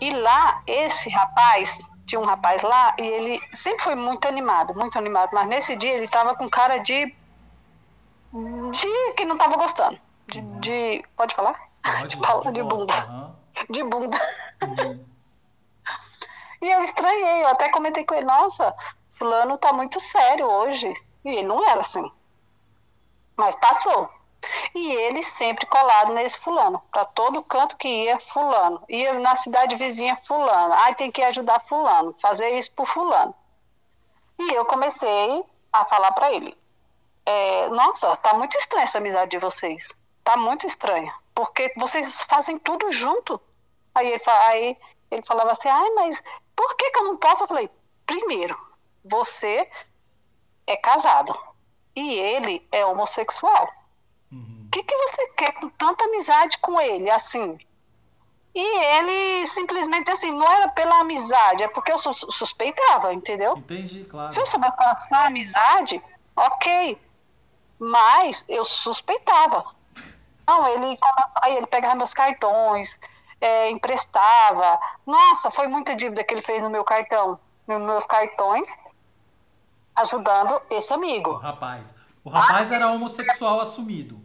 e 0.01 0.09
lá 0.09 0.63
esse 0.65 1.11
rapaz 1.11 1.77
tinha 2.07 2.19
um 2.19 2.25
rapaz 2.25 2.63
lá 2.63 2.95
e 2.97 3.03
ele 3.03 3.39
sempre 3.53 3.83
foi 3.83 3.93
muito 3.93 4.27
animado 4.27 4.73
muito 4.73 4.97
animado 4.97 5.29
mas 5.31 5.47
nesse 5.47 5.75
dia 5.75 5.93
ele 5.93 6.07
tava 6.07 6.33
com 6.33 6.49
cara 6.49 6.79
de 6.79 7.13
que 9.15 9.25
não 9.25 9.37
tava 9.37 9.57
gostando. 9.57 9.99
De, 10.27 10.39
uhum. 10.39 10.59
de 10.59 11.05
pode 11.15 11.35
falar? 11.35 11.59
Pode, 11.81 12.07
de, 12.15 12.17
pau, 12.17 12.41
de 12.51 12.63
bunda. 12.63 12.93
Uhum. 12.93 13.35
De 13.69 13.83
bunda. 13.83 14.17
Uhum. 14.61 15.05
e 16.61 16.71
eu 16.71 16.83
estranhei, 16.83 17.43
eu 17.43 17.47
até 17.47 17.69
comentei 17.69 18.05
com 18.05 18.15
ele, 18.15 18.25
nossa, 18.25 18.75
fulano 19.13 19.57
tá 19.57 19.73
muito 19.73 19.99
sério 19.99 20.45
hoje. 20.45 20.93
E 21.23 21.29
ele 21.29 21.43
não 21.43 21.67
era 21.67 21.81
assim. 21.81 22.05
Mas 23.35 23.55
passou. 23.55 24.09
E 24.75 24.93
ele 24.93 25.23
sempre 25.23 25.65
colado 25.65 26.13
nesse 26.13 26.37
fulano. 26.39 26.81
Para 26.91 27.03
todo 27.05 27.41
canto 27.41 27.75
que 27.77 27.87
ia, 27.87 28.19
fulano. 28.19 28.83
Ia 28.87 29.13
na 29.13 29.35
cidade 29.35 29.75
vizinha, 29.75 30.15
fulano. 30.17 30.73
Ai, 30.73 30.93
tem 30.93 31.11
que 31.11 31.23
ajudar 31.23 31.59
fulano. 31.61 32.15
Fazer 32.19 32.49
isso 32.51 32.71
por 32.73 32.85
fulano. 32.85 33.33
E 34.37 34.53
eu 34.53 34.65
comecei 34.65 35.43
a 35.73 35.85
falar 35.85 36.11
para 36.11 36.31
ele 36.31 36.55
é, 37.25 37.67
nossa, 37.69 38.15
tá 38.17 38.33
muito 38.35 38.57
estranha 38.57 38.83
essa 38.83 38.99
amizade 38.99 39.31
de 39.31 39.39
vocês. 39.39 39.93
Tá 40.23 40.37
muito 40.37 40.65
estranha. 40.67 41.13
Porque 41.33 41.73
vocês 41.77 42.23
fazem 42.23 42.57
tudo 42.59 42.91
junto. 42.91 43.41
Aí 43.93 44.07
ele, 44.07 44.21
aí 44.27 44.77
ele 45.11 45.21
falava 45.23 45.51
assim, 45.51 45.69
ai, 45.69 45.89
mas 45.91 46.23
por 46.55 46.75
que, 46.75 46.91
que 46.91 46.99
eu 46.99 47.03
não 47.03 47.17
posso? 47.17 47.43
Eu 47.43 47.47
falei, 47.47 47.69
primeiro, 48.05 48.55
você 49.03 49.69
é 50.67 50.77
casado 50.77 51.37
e 51.95 52.13
ele 52.13 52.67
é 52.71 52.85
homossexual. 52.85 53.69
O 54.31 54.35
uhum. 54.35 54.69
que, 54.71 54.83
que 54.83 54.95
você 54.95 55.27
quer 55.29 55.53
com 55.53 55.69
tanta 55.69 56.05
amizade 56.05 56.57
com 56.59 56.79
ele, 56.79 57.09
assim? 57.09 57.57
E 58.53 58.77
ele 58.97 59.45
simplesmente 59.47 60.09
assim, 60.11 60.31
não 60.31 60.49
era 60.49 60.69
pela 60.69 60.99
amizade, 60.99 61.63
é 61.63 61.67
porque 61.67 61.91
eu 61.91 61.97
suspeitava, 61.97 63.13
entendeu? 63.13 63.57
Entendi, 63.57 64.05
claro. 64.05 64.31
Se 64.31 64.39
eu 64.39 64.45
soubesse 64.45 64.77
passar 64.77 65.27
amizade, 65.27 66.01
ok. 66.35 66.97
Mas 67.79 68.45
eu 68.47 68.63
suspeitava. 68.63 69.65
Não, 70.47 70.67
ele, 70.67 70.97
aí 71.41 71.57
ele 71.57 71.67
pegava 71.67 71.95
meus 71.95 72.13
cartões, 72.13 72.99
é, 73.41 73.69
emprestava. 73.69 74.79
Nossa, 75.05 75.51
foi 75.51 75.67
muita 75.67 75.95
dívida 75.95 76.23
que 76.23 76.33
ele 76.33 76.41
fez 76.41 76.61
no 76.61 76.69
meu 76.69 76.83
cartão, 76.83 77.39
nos 77.67 77.81
meus 77.81 78.05
cartões, 78.05 78.75
ajudando 79.95 80.61
esse 80.69 80.93
amigo. 80.93 81.31
O 81.31 81.37
rapaz. 81.37 81.95
O 82.23 82.29
rapaz 82.29 82.71
ah, 82.71 82.75
era 82.75 82.91
homossexual 82.91 83.61
assumido. 83.61 84.19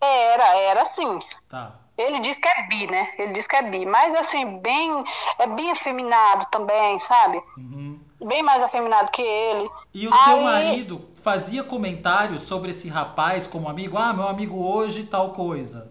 Era, 0.00 0.56
era 0.56 0.84
sim. 0.86 1.20
Tá. 1.48 1.74
Ele 1.96 2.18
diz 2.18 2.36
que 2.36 2.48
é 2.48 2.62
bi, 2.66 2.86
né? 2.88 3.12
Ele 3.16 3.32
diz 3.32 3.46
que 3.46 3.54
é 3.54 3.62
bi, 3.62 3.86
mas 3.86 4.12
assim, 4.14 4.58
bem, 4.58 5.04
é 5.38 5.46
bem 5.46 5.70
afeminado 5.70 6.46
também, 6.50 6.98
sabe? 6.98 7.40
Uhum. 7.56 8.00
Bem 8.20 8.42
mais 8.42 8.62
afeminado 8.62 9.12
que 9.12 9.22
ele. 9.22 9.70
E 9.92 10.08
o 10.08 10.12
Aí... 10.12 10.20
seu 10.24 10.40
marido 10.40 11.13
fazia 11.24 11.64
comentários 11.64 12.42
sobre 12.42 12.70
esse 12.70 12.86
rapaz 12.86 13.46
como 13.46 13.66
amigo? 13.66 13.96
Ah, 13.96 14.12
meu 14.12 14.28
amigo 14.28 14.62
hoje 14.62 15.04
tal 15.04 15.32
coisa. 15.32 15.90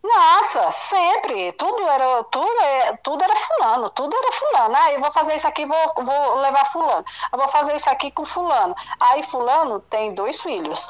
Nossa, 0.00 0.70
sempre. 0.70 1.50
Tudo 1.52 1.82
era, 1.82 2.22
tudo, 2.24 2.60
é, 2.62 2.96
tudo 2.98 3.22
era 3.22 3.34
fulano, 3.34 3.90
tudo 3.90 4.16
era 4.16 4.32
fulano. 4.32 4.76
Ah, 4.76 4.92
eu 4.92 5.00
vou 5.00 5.12
fazer 5.12 5.34
isso 5.34 5.48
aqui, 5.48 5.66
vou, 5.66 5.76
vou 6.04 6.36
levar 6.36 6.70
fulano. 6.72 7.04
Eu 7.32 7.38
vou 7.38 7.48
fazer 7.48 7.74
isso 7.74 7.90
aqui 7.90 8.12
com 8.12 8.24
fulano. 8.24 8.76
Aí 9.00 9.24
fulano 9.24 9.80
tem 9.80 10.14
dois 10.14 10.40
filhos. 10.40 10.88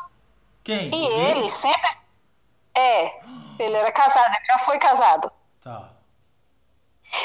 Quem? 0.63 0.95
E 0.95 1.07
ele 1.07 1.49
sempre. 1.49 1.89
É, 2.75 3.19
ele 3.59 3.77
era 3.77 3.93
casado, 3.93 4.27
ele 4.35 4.47
já 4.47 4.59
foi 4.61 4.79
casado. 4.79 5.33
Tá. 5.63 5.89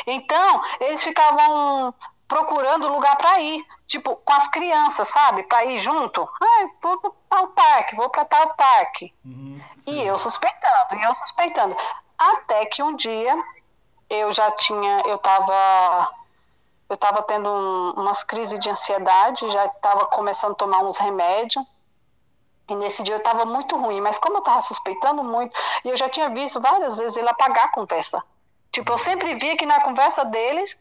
Então, 0.06 0.62
eles 0.80 1.04
ficavam 1.04 1.94
procurando 2.28 2.90
lugar 2.90 3.16
para 3.18 3.40
ir, 3.40 3.66
tipo, 3.88 4.18
com 4.18 4.34
as 4.34 4.48
crianças, 4.50 5.08
sabe? 5.08 5.44
Para 5.44 5.66
ir 5.66 5.78
junto. 5.80 6.22
Ah, 6.22 6.68
vou 6.82 7.00
para 7.00 7.12
tal 7.30 7.48
parque, 7.48 7.96
vou 7.96 8.10
para 8.10 8.26
tal 8.26 8.54
parque. 8.56 9.14
Uhum, 9.26 9.60
e 9.88 10.04
eu 10.04 10.20
suspeitando, 10.20 10.96
e 10.96 11.04
eu 11.04 11.16
suspeitando. 11.16 11.76
Até 12.18 12.66
que 12.66 12.84
um 12.84 12.96
dia 12.96 13.36
eu 14.10 14.32
já 14.32 14.52
tinha, 14.52 15.02
eu 15.06 15.18
tava 15.18 16.12
eu 16.90 16.96
tava 16.96 17.22
tendo 17.24 17.50
um, 17.50 17.92
umas 17.98 18.24
crises 18.24 18.58
de 18.60 18.70
ansiedade, 18.70 19.50
já 19.50 19.66
estava 19.66 20.06
começando 20.06 20.52
a 20.52 20.56
tomar 20.56 20.80
uns 20.80 20.98
remédios. 20.98 21.66
E 22.70 22.76
nesse 22.76 23.02
dia 23.02 23.16
eu 23.16 23.20
estava 23.20 23.46
muito 23.46 23.78
ruim, 23.78 24.02
mas 24.02 24.18
como 24.18 24.36
eu 24.36 24.40
estava 24.40 24.62
suspeitando 24.62 25.24
muito, 25.24 25.58
e 25.86 25.90
eu 25.90 25.96
já 25.96 26.10
tinha 26.10 26.30
visto 26.30 26.60
várias 26.60 26.96
vezes 26.96 27.18
ele 27.18 27.30
apagar 27.30 27.66
a 27.66 27.72
conversa. 27.72 28.22
Tipo, 28.72 28.92
eu 28.92 28.98
sempre 28.98 29.36
via 29.36 29.56
que 29.56 29.66
na 29.66 29.82
conversa 29.82 30.26
deles 30.26 30.78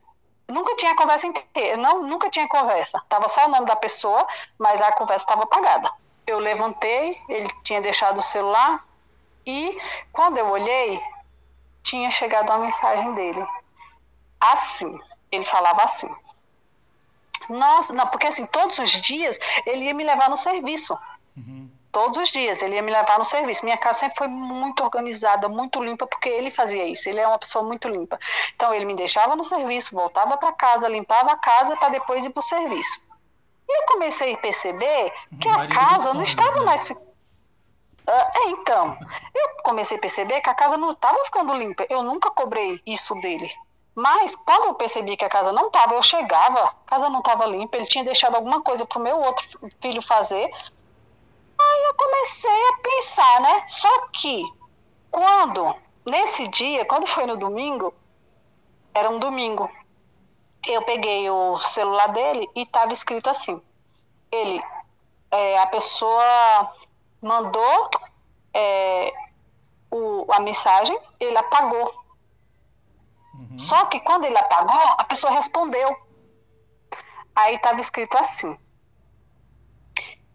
Nunca 0.49 0.77
tinha 0.77 0.95
conversa 0.95 1.27
inteira, 1.27 1.77
não, 1.77 2.03
nunca 2.03 2.31
tinha 2.31 2.49
conversa. 2.49 3.03
Tava 3.09 3.29
só 3.29 3.47
o 3.47 3.49
nome 3.49 3.67
da 3.67 3.75
pessoa, 3.75 4.27
mas 4.59 4.81
a 4.81 4.93
conversa 4.93 5.25
estava 5.25 5.43
apagada. 5.43 5.91
Eu 6.27 6.39
levantei, 6.39 7.21
ele 7.29 7.49
tinha 7.65 7.81
deixado 7.81 8.19
o 8.19 8.23
celular 8.23 8.85
e 9.45 9.77
quando 10.13 10.39
eu 10.39 10.49
olhei, 10.49 11.01
tinha 11.83 12.11
chegado 12.11 12.51
uma 12.51 12.59
mensagem 12.59 13.15
dele. 13.15 13.45
Assim, 14.41 14.99
ele 15.31 15.45
falava 15.45 15.83
assim. 15.83 16.13
Nossa, 17.49 17.93
não, 17.93 18.07
porque 18.09 18.27
assim, 18.27 18.45
todos 18.47 18.79
os 18.79 18.91
dias 18.91 19.39
ele 19.65 19.85
ia 19.85 19.95
me 19.95 20.05
levar 20.05 20.29
no 20.29 20.37
serviço. 20.37 20.99
Todos 21.97 22.19
os 22.19 22.29
dias. 22.29 22.61
Ele 22.61 22.75
ia 22.75 22.83
me 22.83 22.93
levar 22.93 23.17
no 23.17 23.25
serviço. 23.25 23.65
Minha 23.65 23.79
casa 23.79 24.01
sempre 24.01 24.19
foi 24.19 24.29
muito 24.29 24.85
organizada, 24.85 25.49
muito 25.49 25.83
limpa, 25.83 26.07
porque 26.07 26.29
ele 26.29 26.51
fazia 26.51 26.85
isso. 26.85 27.09
Ele 27.09 27.21
é 27.21 27.27
uma 27.27 27.39
pessoa 27.39 27.65
muito 27.65 27.89
limpa. 27.89 28.19
Então 28.55 28.75
ele 28.75 28.85
me 28.85 28.95
deixava 28.95 29.35
no 29.35 29.43
serviço, 29.43 29.95
voltava 29.95 30.37
para 30.37 30.53
casa, 30.53 30.89
limpava 30.89 31.33
a 31.33 31.39
casa 31.39 31.75
para 31.79 31.89
depois 31.89 32.23
ir 32.27 32.29
para 32.29 32.41
o 32.41 32.43
serviço. 32.43 33.01
E 33.67 33.81
eu 33.81 33.87
comecei 33.87 34.35
a 34.35 34.37
perceber 34.37 35.11
que 35.41 35.49
a 35.49 35.67
casa 35.69 36.13
não 36.13 36.21
estava 36.23 36.59
né? 36.59 36.67
mais. 36.67 36.93
Ah, 38.07 38.31
é, 38.35 38.51
então, 38.51 38.99
eu 39.35 39.63
comecei 39.63 39.97
a 39.97 40.01
perceber 40.01 40.43
que 40.43 40.51
a 40.51 40.55
casa 40.55 40.77
não 40.77 40.91
estava 40.91 41.25
ficando 41.25 41.55
limpa. 41.55 41.87
Eu 41.89 42.03
nunca 42.03 42.31
cobrei 42.31 42.79
isso 42.85 43.15
dele. 43.23 43.51
Mas 43.95 44.37
quando 44.37 44.67
eu 44.67 44.75
percebi 44.75 45.17
que 45.17 45.25
a 45.25 45.31
casa 45.31 45.51
não 45.51 45.69
estava, 45.69 45.95
eu 45.95 46.03
chegava, 46.03 46.61
a 46.63 46.75
casa 46.85 47.09
não 47.09 47.21
estava 47.21 47.47
limpa, 47.47 47.79
ele 47.79 47.87
tinha 47.87 48.05
deixado 48.05 48.35
alguma 48.35 48.61
coisa 48.61 48.85
para 48.85 48.99
o 48.99 49.03
meu 49.03 49.19
outro 49.19 49.47
filho 49.81 50.03
fazer. 50.03 50.51
Aí 51.67 51.85
eu 51.85 51.95
comecei 51.95 52.69
a 52.69 52.79
pensar, 52.83 53.41
né? 53.41 53.65
Só 53.69 54.09
que 54.09 54.45
quando, 55.11 55.75
nesse 56.07 56.47
dia, 56.49 56.85
quando 56.85 57.07
foi 57.07 57.27
no 57.27 57.37
domingo, 57.37 57.93
era 58.95 59.11
um 59.11 59.19
domingo, 59.19 59.71
eu 60.67 60.83
peguei 60.83 61.29
o 61.31 61.57
celular 61.59 62.09
dele 62.09 62.49
e 62.55 62.63
estava 62.63 62.93
escrito 62.93 63.31
assim: 63.31 63.61
ele, 64.31 64.63
é, 65.31 65.59
a 65.59 65.67
pessoa 65.67 66.73
mandou 67.21 67.91
é, 68.53 69.13
o, 69.91 70.27
a 70.33 70.41
mensagem, 70.41 70.99
ele 71.21 71.37
apagou. 71.37 71.95
Uhum. 73.35 73.59
Só 73.59 73.87
que 73.87 74.01
quando 74.01 74.25
ele 74.25 74.39
apagou, 74.39 74.95
a 74.99 75.05
pessoa 75.05 75.33
respondeu. 75.33 75.97
Aí 77.35 77.57
estava 77.57 77.81
escrito 77.81 78.17
assim: 78.17 78.59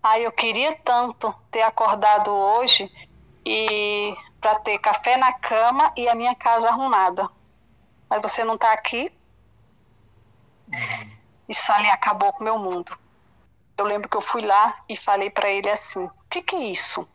Ai, 0.04 0.26
eu 0.26 0.32
queria 0.32 0.76
tanto 0.78 1.34
ter 1.52 1.62
acordado 1.62 2.32
hoje 2.32 2.92
e 3.46 4.16
para 4.40 4.60
ter 4.60 4.80
café 4.80 5.16
na 5.16 5.32
cama 5.34 5.94
e 5.96 6.10
a 6.10 6.16
minha 6.16 6.34
casa 6.36 6.70
arrumada. 6.70 7.30
Mas 8.10 8.22
você 8.22 8.44
não 8.44 8.56
está 8.56 8.74
aqui. 8.74 9.12
Uhum. 10.68 11.12
Isso 11.48 11.72
ali 11.72 11.88
acabou 11.90 12.34
com 12.34 12.42
o 12.42 12.44
meu 12.44 12.58
mundo. 12.58 12.98
Eu 13.78 13.86
lembro 13.86 14.10
que 14.10 14.18
eu 14.18 14.22
fui 14.22 14.42
lá 14.42 14.84
e 14.90 14.96
falei 14.98 15.30
para 15.30 15.50
ele 15.50 15.70
assim: 15.70 16.04
"O 16.04 16.12
que 16.30 16.42
que 16.42 16.56
é 16.56 16.64
isso?" 16.66 17.08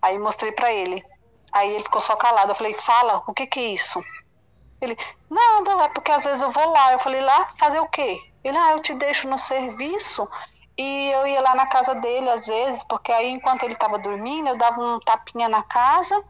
Aí 0.00 0.18
mostrei 0.18 0.52
para 0.52 0.72
ele. 0.72 1.04
Aí 1.52 1.74
ele 1.74 1.84
ficou 1.84 2.00
só 2.00 2.16
calado. 2.16 2.52
Eu 2.52 2.54
falei: 2.54 2.72
"Fala, 2.74 3.22
o 3.26 3.34
que 3.34 3.46
que 3.46 3.60
é 3.60 3.72
isso?" 3.72 4.02
Ele, 4.80 4.96
não, 5.30 5.82
é 5.82 5.88
porque 5.88 6.12
às 6.12 6.24
vezes 6.24 6.42
eu 6.42 6.50
vou 6.50 6.70
lá. 6.70 6.92
Eu 6.92 6.98
falei, 6.98 7.20
lá 7.20 7.46
fazer 7.58 7.80
o 7.80 7.88
quê? 7.88 8.20
Ele, 8.44 8.56
ah, 8.56 8.72
eu 8.72 8.80
te 8.80 8.94
deixo 8.94 9.28
no 9.28 9.38
serviço 9.38 10.28
e 10.78 11.10
eu 11.12 11.26
ia 11.26 11.40
lá 11.40 11.54
na 11.54 11.66
casa 11.66 11.94
dele 11.94 12.28
às 12.28 12.46
vezes, 12.46 12.84
porque 12.84 13.10
aí 13.10 13.30
enquanto 13.30 13.62
ele 13.62 13.72
estava 13.72 13.98
dormindo, 13.98 14.48
eu 14.48 14.58
dava 14.58 14.80
um 14.80 15.00
tapinha 15.00 15.48
na 15.48 15.62
casa 15.62 16.22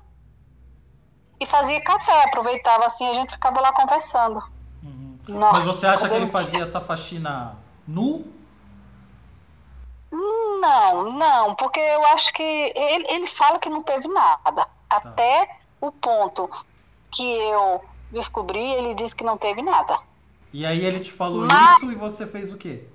e 1.40 1.46
fazia 1.46 1.80
café, 1.82 2.24
aproveitava 2.24 2.86
assim, 2.86 3.08
a 3.08 3.12
gente 3.12 3.32
ficava 3.32 3.60
lá 3.60 3.72
conversando. 3.72 4.42
Uhum. 4.82 5.18
Nossa, 5.28 5.52
Mas 5.52 5.66
você 5.66 5.86
acha 5.86 6.08
que 6.08 6.14
ele 6.14 6.28
fazia 6.28 6.62
essa 6.62 6.80
faxina 6.80 7.56
nu? 7.86 8.32
Não, 10.10 11.12
não, 11.12 11.54
porque 11.54 11.80
eu 11.80 12.04
acho 12.06 12.32
que 12.32 12.42
ele, 12.42 13.06
ele 13.08 13.26
fala 13.26 13.58
que 13.58 13.68
não 13.68 13.82
teve 13.82 14.08
nada. 14.08 14.38
Tá. 14.52 14.70
Até 14.88 15.58
o 15.80 15.90
ponto 15.90 16.48
que 17.10 17.24
eu 17.24 17.84
descobri, 18.10 18.60
ele 18.60 18.94
disse 18.94 19.14
que 19.14 19.24
não 19.24 19.36
teve 19.36 19.60
nada. 19.60 19.98
E 20.52 20.64
aí 20.64 20.84
ele 20.84 21.00
te 21.00 21.10
falou 21.10 21.46
Mas... 21.46 21.76
isso 21.76 21.92
e 21.92 21.94
você 21.94 22.26
fez 22.26 22.52
o 22.52 22.56
quê? 22.56 22.86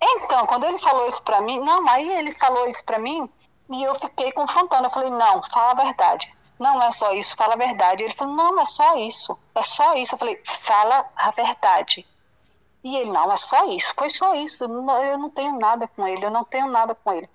Então, 0.00 0.46
quando 0.46 0.64
ele 0.64 0.78
falou 0.78 1.06
isso 1.06 1.22
pra 1.22 1.40
mim, 1.40 1.58
não, 1.60 1.88
aí 1.88 2.10
ele 2.12 2.32
falou 2.32 2.66
isso 2.66 2.84
pra 2.84 2.98
mim 2.98 3.28
e 3.70 3.82
eu 3.82 3.94
fiquei 3.94 4.32
confrontando. 4.32 4.84
Eu 4.84 4.90
falei, 4.90 5.10
não, 5.10 5.42
fala 5.44 5.72
a 5.72 5.84
verdade. 5.84 6.34
Não 6.58 6.82
é 6.82 6.90
só 6.90 7.12
isso, 7.12 7.36
fala 7.36 7.54
a 7.54 7.58
verdade. 7.58 8.04
Ele 8.04 8.14
falou, 8.14 8.34
não, 8.34 8.60
é 8.60 8.64
só 8.64 8.96
isso, 8.96 9.38
é 9.54 9.62
só 9.62 9.94
isso. 9.94 10.14
Eu 10.14 10.18
falei, 10.18 10.40
fala 10.44 11.04
a 11.16 11.30
verdade. 11.30 12.06
E 12.84 12.96
ele, 12.96 13.10
não, 13.10 13.32
é 13.32 13.36
só 13.36 13.64
isso, 13.66 13.92
foi 13.96 14.08
só 14.08 14.34
isso. 14.34 14.64
Eu 14.64 15.18
não 15.18 15.30
tenho 15.30 15.58
nada 15.58 15.88
com 15.88 16.06
ele, 16.06 16.24
eu 16.24 16.30
não 16.30 16.44
tenho 16.44 16.68
nada 16.68 16.94
com 16.94 17.12
ele. 17.12 17.28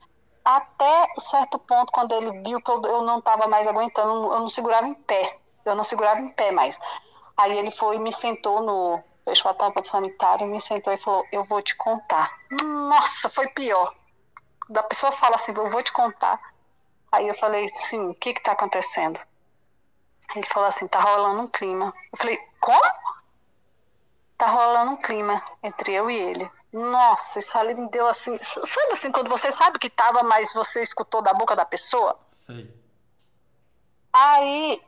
Até 0.43 1.07
certo 1.19 1.59
ponto, 1.59 1.91
quando 1.91 2.13
ele 2.13 2.31
viu 2.41 2.61
que 2.61 2.71
eu 2.71 3.01
não 3.03 3.19
estava 3.19 3.47
mais 3.47 3.67
aguentando, 3.67 4.33
eu 4.33 4.39
não 4.39 4.49
segurava 4.49 4.87
em 4.87 4.93
pé. 4.93 5.37
Eu 5.65 5.75
não 5.75 5.83
segurava 5.83 6.19
em 6.19 6.29
pé 6.29 6.51
mais. 6.51 6.79
Aí 7.37 7.57
ele 7.57 7.69
foi 7.69 7.97
e 7.97 7.99
me 7.99 8.11
sentou 8.11 8.61
no. 8.61 9.03
Fechou 9.23 9.51
a 9.51 9.53
tampa 9.53 9.81
do 9.81 9.87
sanitário, 9.87 10.47
me 10.47 10.59
sentou 10.59 10.91
e 10.93 10.97
falou: 10.97 11.25
Eu 11.31 11.43
vou 11.43 11.61
te 11.61 11.75
contar. 11.75 12.35
Nossa, 12.61 13.29
foi 13.29 13.47
pior. 13.49 13.93
Da 14.69 14.83
pessoa 14.83 15.11
fala 15.11 15.35
assim: 15.35 15.53
Eu 15.55 15.69
vou 15.69 15.83
te 15.83 15.91
contar. 15.91 16.39
Aí 17.11 17.27
eu 17.27 17.33
falei: 17.35 17.67
Sim, 17.67 18.09
o 18.09 18.15
que 18.15 18.31
está 18.31 18.53
acontecendo? 18.53 19.19
Ele 20.35 20.45
falou 20.47 20.69
assim: 20.69 20.87
Tá 20.87 20.99
rolando 20.99 21.41
um 21.41 21.47
clima. 21.47 21.93
Eu 22.11 22.17
falei: 22.17 22.39
Como? 22.59 22.91
Tá 24.37 24.47
rolando 24.47 24.91
um 24.91 24.97
clima 24.97 25.43
entre 25.61 25.93
eu 25.93 26.09
e 26.09 26.15
ele. 26.15 26.51
Nossa, 26.73 27.39
isso 27.39 27.55
ali 27.57 27.75
me 27.75 27.89
deu 27.89 28.07
assim. 28.07 28.39
Sabe 28.41 28.93
assim, 28.93 29.11
quando 29.11 29.29
você 29.29 29.51
sabe 29.51 29.77
que 29.77 29.89
tava, 29.89 30.23
mas 30.23 30.53
você 30.53 30.81
escutou 30.81 31.21
da 31.21 31.33
boca 31.33 31.55
da 31.55 31.65
pessoa? 31.65 32.17
Sei. 32.27 32.73
Aí 34.11 34.81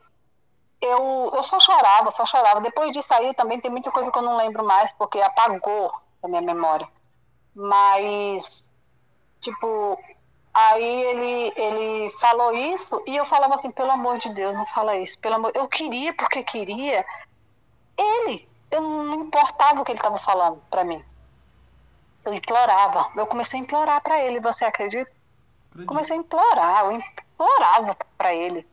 eu, 0.84 1.30
eu 1.34 1.42
só 1.42 1.58
chorava, 1.58 2.10
só 2.10 2.26
chorava. 2.26 2.60
Depois 2.60 2.90
disso 2.92 3.12
aí 3.14 3.34
também 3.34 3.58
tem 3.58 3.70
muita 3.70 3.90
coisa 3.90 4.10
que 4.10 4.18
eu 4.18 4.22
não 4.22 4.36
lembro 4.36 4.64
mais, 4.64 4.92
porque 4.92 5.20
apagou 5.20 5.92
da 6.22 6.28
minha 6.28 6.42
memória. 6.42 6.86
Mas, 7.54 8.70
tipo, 9.40 9.98
aí 10.52 11.02
ele, 11.04 11.52
ele 11.56 12.10
falou 12.18 12.52
isso 12.52 13.02
e 13.06 13.16
eu 13.16 13.24
falava 13.24 13.54
assim, 13.54 13.70
pelo 13.70 13.92
amor 13.92 14.18
de 14.18 14.28
Deus, 14.30 14.54
não 14.54 14.66
fala 14.66 14.96
isso. 14.96 15.18
Pelo 15.18 15.36
amor... 15.36 15.52
Eu 15.54 15.66
queria 15.68 16.14
porque 16.14 16.42
queria 16.42 17.04
ele. 17.96 18.48
Eu 18.70 18.82
não 18.82 19.14
importava 19.14 19.80
o 19.80 19.84
que 19.84 19.92
ele 19.92 19.98
estava 19.98 20.18
falando 20.18 20.60
para 20.70 20.84
mim. 20.84 21.02
Eu 22.24 22.34
implorava. 22.34 23.10
Eu 23.16 23.26
comecei 23.26 23.58
a 23.58 23.62
implorar 23.62 24.02
para 24.02 24.20
ele, 24.20 24.40
você 24.40 24.64
acredita? 24.64 25.10
Acredito. 25.70 25.86
Comecei 25.86 26.16
a 26.16 26.18
implorar, 26.18 26.84
eu 26.84 26.92
implorava 26.92 27.96
para 28.18 28.34
ele. 28.34 28.66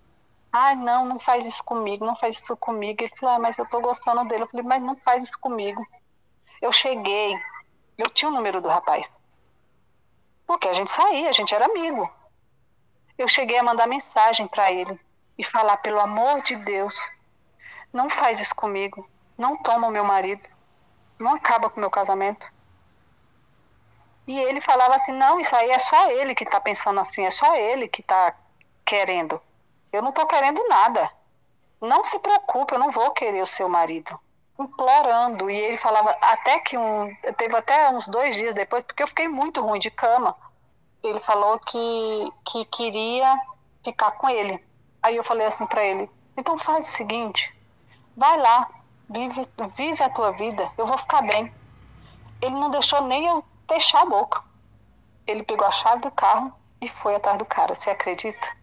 Ai, 0.52 0.76
não, 0.76 1.06
não 1.06 1.18
faz 1.18 1.46
isso 1.46 1.64
comigo, 1.64 2.06
não 2.06 2.16
faz 2.16 2.38
isso 2.38 2.58
comigo. 2.58 3.02
Ele 3.02 3.16
falou, 3.16 3.36
ah, 3.36 3.40
mas 3.40 3.58
eu 3.58 3.66
tô 3.70 3.80
gostando 3.80 4.26
dele. 4.26 4.44
Eu 4.44 4.48
falei, 4.48 4.66
mas 4.66 4.84
não 4.84 4.96
faz 4.98 5.24
isso 5.24 5.40
comigo. 5.40 5.86
Eu 6.62 6.72
cheguei, 6.72 7.40
eu 7.98 8.10
tinha 8.10 8.30
o 8.30 8.34
número 8.34 8.60
do 8.60 8.68
rapaz. 8.68 9.18
Porque 10.46 10.68
a 10.68 10.74
gente 10.74 10.92
saía, 10.92 11.30
a 11.30 11.32
gente 11.32 11.56
era 11.56 11.66
amigo. 11.66 12.12
Eu 13.18 13.28
cheguei 13.28 13.58
a 13.58 13.64
mandar 13.64 13.88
mensagem 13.88 14.48
para 14.48 14.72
ele 14.72 15.00
e 15.38 15.44
falar, 15.44 15.78
pelo 15.78 16.00
amor 16.00 16.42
de 16.42 16.56
Deus, 16.58 16.94
não 17.94 18.10
faz 18.10 18.42
isso 18.42 18.56
comigo. 18.56 19.10
Não 19.38 19.56
toma 19.56 19.88
o 19.88 19.92
meu 19.92 20.04
marido. 20.04 20.48
Não 21.18 21.36
acaba 21.36 21.70
com 21.70 21.78
o 21.78 21.80
meu 21.80 21.90
casamento. 21.90 22.52
E 24.28 24.38
ele 24.40 24.60
falava 24.62 24.96
assim, 24.96 25.14
não, 25.14 25.40
isso 25.40 25.56
aí 25.56 25.72
é 25.72 25.80
só 25.80 26.12
ele 26.12 26.36
que 26.36 26.46
tá 26.46 26.60
pensando 26.60 27.00
assim, 27.00 27.26
é 27.26 27.32
só 27.32 27.56
ele 27.56 27.88
que 27.88 28.04
tá 28.04 28.36
querendo. 28.86 29.42
Eu 29.92 30.02
não 30.02 30.10
estou 30.10 30.26
querendo 30.26 30.66
nada. 30.68 31.10
Não 31.80 32.04
se 32.04 32.20
preocupe, 32.20 32.74
eu 32.74 32.80
não 32.80 32.92
vou 32.92 33.12
querer 33.12 33.42
o 33.42 33.48
seu 33.48 33.68
marido. 33.68 34.18
Implorando. 34.60 35.50
E 35.50 35.56
ele 35.56 35.78
falava, 35.78 36.16
até 36.22 36.60
que 36.60 36.78
um. 36.78 37.14
Teve 37.38 37.56
até 37.56 37.90
uns 37.90 38.08
dois 38.08 38.36
dias 38.36 38.54
depois, 38.54 38.84
porque 38.84 39.04
eu 39.04 39.08
fiquei 39.08 39.28
muito 39.28 39.62
ruim 39.62 39.80
de 39.80 39.90
cama. 39.90 40.36
Ele 41.04 41.20
falou 41.20 41.60
que, 41.60 42.32
que 42.46 42.66
queria 42.66 43.36
ficar 43.84 44.12
com 44.12 44.30
ele. 44.30 44.64
Aí 45.02 45.16
eu 45.16 45.24
falei 45.24 45.48
assim 45.48 45.66
para 45.66 45.84
ele: 45.84 46.10
então 46.38 46.58
faz 46.58 46.88
o 46.88 46.92
seguinte, 46.92 47.56
vai 48.16 48.38
lá, 48.38 48.70
vive, 49.10 49.42
vive 49.76 50.04
a 50.04 50.10
tua 50.10 50.32
vida, 50.32 50.72
eu 50.78 50.86
vou 50.86 50.98
ficar 50.98 51.22
bem. 51.24 51.52
Ele 52.42 52.56
não 52.56 52.70
deixou 52.70 53.02
nem 53.02 53.26
eu 53.28 53.44
fechar 53.68 54.02
a 54.02 54.06
boca. 54.06 54.44
Ele 55.28 55.44
pegou 55.44 55.68
a 55.68 55.72
chave 55.72 56.02
do 56.02 56.12
carro 56.12 56.54
e 56.80 56.88
foi 56.88 57.16
atrás 57.16 57.38
do 57.38 57.46
cara. 57.46 57.76
Você 57.76 57.90
acredita? 57.90 58.61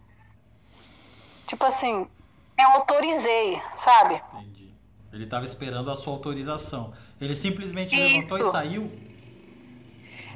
Tipo 1.49 1.65
assim, 1.65 2.07
eu 2.55 2.67
autorizei, 2.75 3.59
sabe? 3.75 4.21
Entendi. 4.33 4.71
Ele 5.11 5.23
estava 5.23 5.43
esperando 5.45 5.89
a 5.89 5.95
sua 5.95 6.13
autorização. 6.13 6.93
Ele 7.19 7.33
simplesmente 7.33 7.95
Isso. 7.95 8.03
levantou 8.03 8.37
e 8.37 8.51
saiu? 8.51 8.91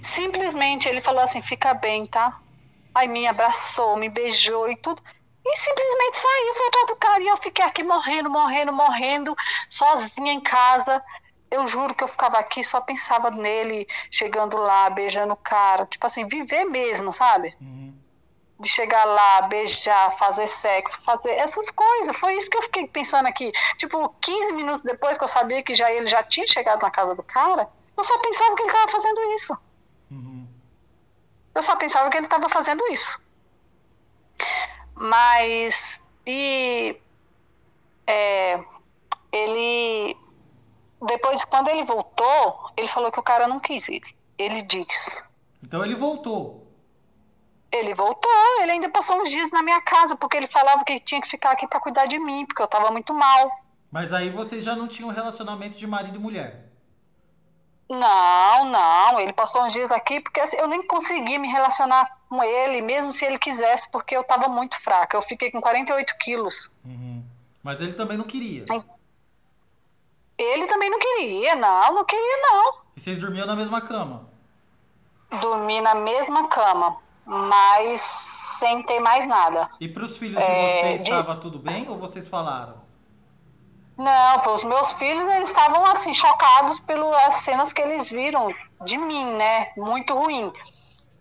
Simplesmente 0.02 0.89
ele 0.89 1.02
falou 1.02 1.21
assim: 1.21 1.39
fica 1.43 1.71
bem, 1.76 2.08
tá? 2.08 2.41
Aí 2.95 3.08
me 3.08 3.28
abraçou, 3.28 3.95
me 3.95 4.10
beijou 4.10 4.67
e 4.67 4.76
tudo. 4.76 5.04
E 5.45 5.56
simplesmente 5.56 6.17
saiu, 6.17 6.56
foi 6.56 6.67
atrás 6.67 6.88
do 6.88 6.95
cara. 6.95 7.23
E 7.23 7.28
eu 7.28 7.38
fiquei 7.38 7.63
aqui 7.63 7.84
morrendo, 7.84 8.32
morrendo, 8.32 8.73
morrendo, 8.73 9.36
sozinha 9.69 10.34
em 10.34 10.41
casa. 10.41 10.99
Eu 11.52 11.67
juro 11.67 11.93
que 11.93 12.04
eu 12.04 12.08
ficava 12.08 12.39
aqui, 12.39 12.63
só 12.63 12.82
pensava 12.82 13.30
nele, 13.30 13.86
chegando 14.10 14.58
lá, 14.58 14.89
beijando 14.89 15.34
o 15.34 15.38
cara. 15.38 15.86
Tipo 15.86 16.08
assim, 16.08 16.26
viver 16.26 16.65
mesmo, 16.65 17.13
sabe? 17.13 17.56
Uhum 17.62 17.83
de 18.63 18.69
chegar 18.69 19.04
lá, 19.04 19.41
beijar, 19.43 20.17
fazer 20.17 20.47
sexo, 20.47 21.02
fazer 21.04 21.32
essas 21.32 21.69
coisas. 21.69 22.15
Foi 22.15 22.36
isso 22.36 22.49
que 22.49 22.58
eu 22.58 22.63
fiquei 22.63 22.88
pensando 22.88 23.28
aqui. 23.28 23.52
Tipo, 23.78 24.10
15 24.21 24.54
minutos 24.54 24.84
depois 24.84 25.17
que 25.17 25.23
eu 25.23 25.28
sabia 25.28 25.62
que 25.62 25.76
já 25.76 25.91
ele 25.91 26.08
já 26.08 26.23
tinha 26.23 26.47
chegado 26.47 26.82
na 26.82 26.89
casa 26.89 27.13
do 27.13 27.21
cara, 27.21 27.69
eu 27.95 28.04
só 28.04 28.17
pensava 28.19 28.56
que 28.56 28.63
ele 28.63 28.69
estava 28.69 28.91
fazendo 28.91 29.21
isso. 29.34 29.58
Uhum. 30.10 30.47
Eu 31.54 31.62
só 31.62 31.76
pensava 31.76 32.10
que 32.10 32.17
ele 32.17 32.26
estava 32.26 32.49
fazendo 32.49 32.88
isso. 32.88 33.21
Mas 34.95 36.02
e 36.26 36.97
é, 38.08 38.63
ele 39.32 40.17
depois 41.06 41.43
quando 41.43 41.67
ele 41.67 41.84
voltou, 41.84 42.71
ele 42.78 42.88
falou 42.88 43.12
que 43.12 43.19
o 43.19 43.23
cara 43.23 43.47
não 43.47 43.60
quis 43.60 43.89
ir. 43.89 44.02
Ele 44.38 44.62
disse. 44.62 45.21
Então 45.62 45.84
ele 45.84 45.95
voltou. 45.95 46.62
Ele 47.74 47.96
voltou, 47.96 48.32
ele 48.62 48.74
ainda 48.74 48.88
passou 48.88 49.20
uns 49.20 49.32
dias 49.32 49.50
na 49.50 49.64
minha 49.64 49.82
casa, 49.82 50.16
porque 50.16 50.38
ele 50.38 50.46
falava 50.46 50.86
que 50.86 51.00
tinha 51.00 51.20
que 51.20 51.28
ficar 51.28 51.50
aqui 51.50 51.68
para 51.68 51.80
cuidar 51.80 52.06
de 52.06 52.20
mim, 52.20 52.46
porque 52.46 52.62
eu 52.62 52.68
tava 52.68 52.92
muito 52.92 53.16
mal. 53.16 53.52
Mas 53.92 54.14
aí 54.14 54.30
vocês 54.30 54.64
já 54.64 54.76
não 54.76 54.88
tinham 54.88 55.10
um 55.10 55.12
relacionamento 55.12 55.76
de 55.76 55.88
marido 55.88 56.18
e 56.18 56.22
mulher? 56.22 56.70
Não, 57.90 58.66
não. 58.66 59.20
Ele 59.20 59.34
passou 59.34 59.64
uns 59.64 59.74
dias 59.74 59.92
aqui 59.92 60.20
porque 60.20 60.40
assim, 60.40 60.56
eu 60.58 60.68
nem 60.68 60.86
consegui 60.86 61.40
me 61.40 61.48
relacionar 61.48 62.20
com 62.30 62.44
ele, 62.44 62.80
mesmo 62.84 63.12
se 63.12 63.26
ele 63.26 63.40
quisesse, 63.40 63.90
porque 63.90 64.16
eu 64.16 64.24
tava 64.24 64.48
muito 64.48 64.80
fraca. 64.80 65.18
Eu 65.18 65.22
fiquei 65.24 65.50
com 65.50 65.60
48 65.60 66.16
quilos. 66.20 66.72
Uhum. 66.86 67.24
Mas 67.64 67.82
ele 67.82 67.94
também 67.94 68.18
não 68.18 68.26
queria. 68.26 68.66
Ele 70.38 70.68
também 70.68 70.92
não 70.92 71.00
queria, 71.00 71.56
não, 71.56 71.94
não 71.96 72.06
queria, 72.06 72.38
não. 72.38 72.74
E 72.96 73.00
vocês 73.00 73.18
dormiam 73.18 73.48
na 73.48 73.56
mesma 73.56 73.82
cama? 73.82 74.30
Dormi 75.42 75.82
na 75.82 75.96
mesma 75.96 76.48
cama 76.48 77.02
mas 77.26 78.02
sem 78.02 78.84
ter 78.84 79.00
mais 79.00 79.26
nada. 79.26 79.70
E 79.80 79.88
para 79.88 80.04
os 80.04 80.18
filhos 80.18 80.38
de 80.38 80.44
é, 80.44 80.82
vocês 80.82 81.02
estava 81.02 81.36
de... 81.36 81.42
tudo 81.42 81.60
bem 81.60 81.88
ou 81.90 81.98
vocês 81.98 82.28
falaram? 82.28 82.82
Não, 83.98 84.40
para 84.40 84.54
os 84.54 84.64
meus 84.64 84.92
filhos 84.94 85.28
eles 85.30 85.50
estavam 85.50 85.86
assim 85.86 86.14
chocados 86.14 86.80
pelas 86.80 87.36
cenas 87.36 87.72
que 87.72 87.82
eles 87.82 88.10
viram 88.10 88.54
de 88.84 88.98
mim, 88.98 89.36
né? 89.36 89.72
Muito 89.78 90.14
ruim. 90.16 90.52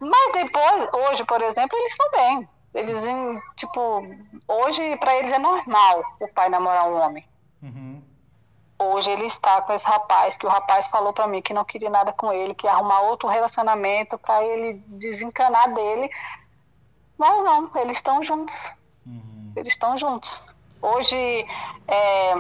Mas 0.01 0.33
depois, 0.33 0.89
hoje, 0.93 1.25
por 1.25 1.43
exemplo, 1.43 1.77
eles 1.79 1.91
estão 1.91 2.11
bem. 2.11 2.49
Eles, 2.75 3.05
tipo, 3.57 4.07
hoje 4.49 4.97
para 4.97 5.15
eles 5.17 5.31
é 5.31 5.39
normal 5.39 6.03
o 6.19 6.29
pai 6.29 6.49
namorar 6.49 6.89
um 6.89 6.99
homem. 6.99 7.25
Uhum. 7.63 7.92
Hoje 8.83 9.11
ele 9.11 9.27
está 9.27 9.63
com 9.63 9.73
esse 9.73 9.87
rapaz, 9.87 10.37
que 10.37 10.47
o 10.47 10.49
rapaz 10.49 10.87
falou 10.89 11.13
para 11.13 11.27
mim 11.27 11.41
que 11.41 11.55
não 11.55 11.65
queria 11.65 11.91
nada 11.91 12.13
com 12.13 12.33
ele, 12.33 12.55
que 12.55 12.67
ia 12.67 12.73
arrumar 12.73 13.03
outro 13.03 13.29
relacionamento 13.29 14.19
para 14.19 14.43
ele 14.45 14.83
desencanar 14.87 15.73
dele. 15.73 16.11
Mas 17.17 17.43
não, 17.45 17.71
eles 17.77 17.97
estão 17.99 18.23
juntos. 18.23 18.75
Uhum. 19.07 19.53
Eles 19.57 19.69
estão 19.69 19.97
juntos. 19.97 20.45
Hoje, 20.81 21.17
é, 21.87 22.35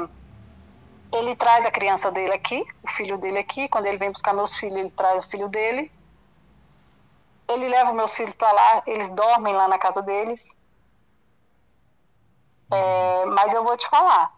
ele 1.12 1.36
traz 1.36 1.64
a 1.66 1.70
criança 1.70 2.10
dele 2.10 2.32
aqui, 2.32 2.64
o 2.82 2.88
filho 2.88 3.18
dele 3.18 3.38
aqui. 3.38 3.68
Quando 3.68 3.86
ele 3.86 3.98
vem 3.98 4.10
buscar 4.10 4.32
meus 4.32 4.54
filhos, 4.54 4.76
ele 4.76 4.90
traz 4.90 5.24
o 5.24 5.28
filho 5.28 5.48
dele. 5.48 5.92
Ele 7.48 7.68
leva 7.68 7.92
meus 7.92 8.14
filhos 8.16 8.34
para 8.34 8.50
lá, 8.50 8.82
eles 8.86 9.08
dormem 9.10 9.54
lá 9.54 9.68
na 9.68 9.78
casa 9.78 10.00
deles. 10.00 10.56
É, 12.70 13.26
mas 13.26 13.52
eu 13.52 13.62
vou 13.62 13.76
te 13.76 13.86
falar, 13.88 14.32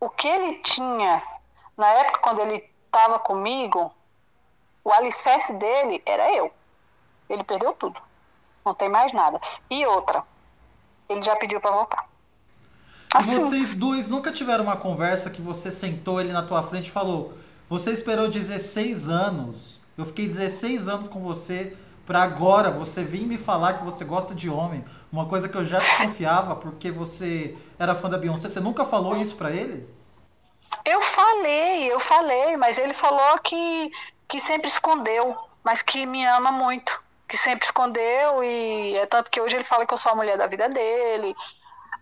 o 0.00 0.08
que 0.08 0.26
ele 0.26 0.54
tinha 0.60 1.22
na 1.76 1.88
época 1.88 2.20
quando 2.20 2.40
ele 2.40 2.64
estava 2.86 3.18
comigo, 3.18 3.92
o 4.82 4.92
alicerce 4.92 5.52
dele 5.52 6.02
era 6.04 6.34
eu. 6.34 6.50
Ele 7.28 7.44
perdeu 7.44 7.72
tudo, 7.74 8.00
não 8.64 8.74
tem 8.74 8.88
mais 8.88 9.12
nada. 9.12 9.40
E 9.70 9.86
outra, 9.86 10.24
ele 11.08 11.22
já 11.22 11.36
pediu 11.36 11.60
para 11.60 11.70
voltar. 11.70 12.08
Assim. 13.14 13.40
Vocês 13.40 13.74
dois 13.74 14.08
nunca 14.08 14.32
tiveram 14.32 14.64
uma 14.64 14.76
conversa 14.76 15.30
que 15.30 15.42
você 15.42 15.70
sentou 15.70 16.20
ele 16.20 16.32
na 16.32 16.42
tua 16.42 16.62
frente 16.62 16.88
e 16.88 16.92
falou: 16.92 17.34
Você 17.68 17.90
esperou 17.90 18.28
16 18.28 19.08
anos, 19.08 19.80
eu 19.98 20.06
fiquei 20.06 20.28
16 20.28 20.88
anos 20.88 21.08
com 21.08 21.20
você, 21.20 21.76
para 22.10 22.22
agora 22.22 22.72
você 22.72 23.04
vir 23.04 23.24
me 23.24 23.38
falar 23.38 23.74
que 23.74 23.84
você 23.84 24.04
gosta 24.04 24.34
de 24.34 24.50
homem. 24.50 24.84
Uma 25.12 25.26
coisa 25.26 25.48
que 25.48 25.56
eu 25.56 25.62
já 25.62 25.78
desconfiava 25.78 26.56
porque 26.56 26.90
você 26.90 27.56
era 27.78 27.94
fã 27.94 28.10
da 28.10 28.18
Beyoncé. 28.18 28.48
Você 28.48 28.58
nunca 28.58 28.84
falou 28.84 29.16
isso 29.16 29.36
para 29.36 29.52
ele? 29.52 29.88
Eu 30.84 31.00
falei, 31.00 31.84
eu 31.84 32.00
falei, 32.00 32.56
mas 32.56 32.78
ele 32.78 32.94
falou 32.94 33.38
que, 33.38 33.92
que 34.26 34.40
sempre 34.40 34.66
escondeu, 34.66 35.36
mas 35.62 35.82
que 35.82 36.04
me 36.04 36.26
ama 36.26 36.50
muito. 36.50 37.00
Que 37.28 37.36
sempre 37.36 37.64
escondeu, 37.64 38.42
e 38.42 38.96
é 38.96 39.06
tanto 39.06 39.30
que 39.30 39.40
hoje 39.40 39.54
ele 39.54 39.62
fala 39.62 39.86
que 39.86 39.94
eu 39.94 39.98
sou 39.98 40.10
a 40.10 40.16
mulher 40.16 40.36
da 40.36 40.48
vida 40.48 40.68
dele 40.68 41.32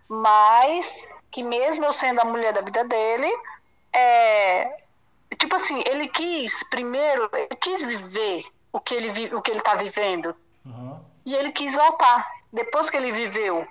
mas 0.09 1.07
que 1.29 1.43
mesmo 1.43 1.85
eu 1.85 1.91
sendo 1.91 2.19
a 2.19 2.25
mulher 2.25 2.51
da 2.51 2.61
vida 2.61 2.83
dele, 2.83 3.31
é, 3.93 4.81
tipo 5.37 5.55
assim, 5.55 5.83
ele 5.85 6.07
quis 6.07 6.63
primeiro, 6.71 7.29
ele 7.31 7.55
quis 7.61 7.83
viver 7.83 8.43
o 8.71 8.79
que 8.79 8.93
ele 8.93 9.35
o 9.35 9.41
que 9.41 9.51
ele 9.51 9.59
está 9.59 9.75
vivendo 9.75 10.35
uhum. 10.65 10.99
e 11.25 11.35
ele 11.35 11.51
quis 11.51 11.73
voltar 11.73 12.27
depois 12.51 12.89
que 12.89 12.97
ele 12.97 13.11
viveu. 13.11 13.67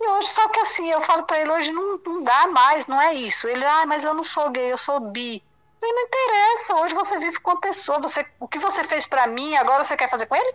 E 0.00 0.08
hoje 0.08 0.28
só 0.28 0.48
que 0.48 0.60
assim 0.60 0.90
eu 0.90 1.00
falo 1.00 1.22
para 1.24 1.40
ele 1.40 1.50
hoje 1.50 1.72
não, 1.72 1.98
não 1.98 2.22
dá 2.22 2.46
mais, 2.48 2.86
não 2.86 3.00
é 3.00 3.14
isso. 3.14 3.48
Ele, 3.48 3.64
ah, 3.64 3.86
mas 3.86 4.04
eu 4.04 4.12
não 4.12 4.24
sou 4.24 4.50
gay, 4.50 4.70
eu 4.70 4.78
sou 4.78 5.00
bi. 5.00 5.42
E 5.82 5.92
não 5.92 6.02
interessa. 6.02 6.74
Hoje 6.74 6.94
você 6.94 7.18
vive 7.18 7.38
com 7.40 7.52
uma 7.52 7.60
pessoa. 7.60 7.98
Você, 8.00 8.26
o 8.40 8.48
que 8.48 8.58
você 8.58 8.82
fez 8.84 9.06
para 9.06 9.26
mim, 9.26 9.56
agora 9.56 9.84
você 9.84 9.96
quer 9.96 10.10
fazer 10.10 10.26
com 10.26 10.36
ele? 10.36 10.54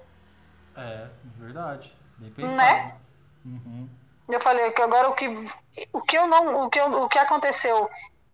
É, 0.76 1.08
verdade. 1.38 1.96
Bem 2.18 2.32
pensado. 2.32 2.58
Né? 2.58 2.96
Uhum. 3.46 3.90
Eu 4.30 4.40
falei 4.40 4.72
que 4.72 4.82
agora 4.82 5.10
o 5.10 5.14
que, 5.14 5.28
o 5.92 6.02
que 6.02 6.18
eu 6.18 6.28
não, 6.28 6.66
o 6.66 6.70
que, 6.70 6.80
eu, 6.80 7.04
o 7.04 7.10
que 7.10 7.18
aconteceu, 7.18 7.90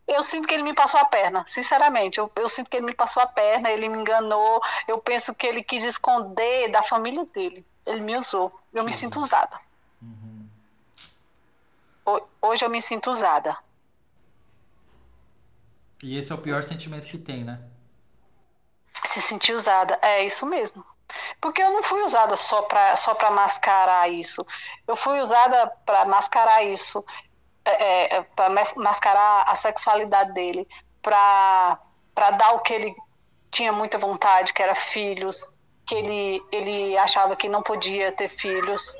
eu 0.07 0.23
sinto 0.23 0.47
que 0.47 0.53
ele 0.53 0.63
me 0.63 0.73
passou 0.73 0.99
a 0.99 1.05
perna, 1.05 1.43
sinceramente. 1.45 2.17
Eu, 2.17 2.31
eu 2.35 2.47
sinto 2.47 2.69
que 2.69 2.77
ele 2.77 2.85
me 2.85 2.95
passou 2.95 3.21
a 3.21 3.27
perna, 3.27 3.69
ele 3.69 3.89
me 3.89 3.99
enganou. 3.99 4.61
Eu 4.87 4.99
penso 4.99 5.35
que 5.35 5.45
ele 5.45 5.61
quis 5.61 5.83
esconder 5.83 6.71
da 6.71 6.81
família 6.81 7.25
dele. 7.25 7.65
Ele 7.85 8.01
me 8.01 8.15
usou. 8.15 8.57
Eu 8.73 8.85
me 8.85 8.93
sinto 8.93 9.19
usada. 9.19 9.59
Uhum. 10.01 10.47
Hoje 12.41 12.63
eu 12.63 12.69
me 12.69 12.81
sinto 12.81 13.09
usada. 13.09 13.57
E 16.01 16.17
esse 16.17 16.31
é 16.31 16.35
o 16.35 16.37
pior 16.37 16.63
sentimento 16.63 17.07
que 17.07 17.17
tem, 17.17 17.43
né? 17.43 17.59
Se 19.03 19.21
sentir 19.21 19.53
usada, 19.53 19.99
é 20.01 20.23
isso 20.23 20.45
mesmo. 20.45 20.85
Porque 21.41 21.61
eu 21.61 21.71
não 21.71 21.83
fui 21.83 22.03
usada 22.03 22.35
só 22.35 22.61
para 22.63 22.95
só 22.95 23.15
mascarar 23.31 24.09
isso. 24.09 24.45
Eu 24.87 24.95
fui 24.95 25.19
usada 25.19 25.67
para 25.85 26.05
mascarar 26.05 26.63
isso, 26.63 27.03
é, 27.69 28.17
é 28.17 28.21
para 28.35 28.49
mascarar 28.75 29.43
a 29.47 29.55
sexualidade 29.55 30.33
dele, 30.33 30.67
para 31.01 31.79
dar 32.15 32.53
o 32.55 32.59
que 32.59 32.73
ele 32.73 32.95
tinha 33.51 33.71
muita 33.71 33.97
vontade, 33.97 34.53
que 34.53 34.61
era 34.61 34.75
filhos, 34.75 35.47
que 35.85 35.95
ele, 35.95 36.43
ele 36.51 36.97
achava 36.97 37.35
que 37.35 37.47
não 37.47 37.61
podia 37.61 38.11
ter 38.11 38.27
filhos. 38.27 38.93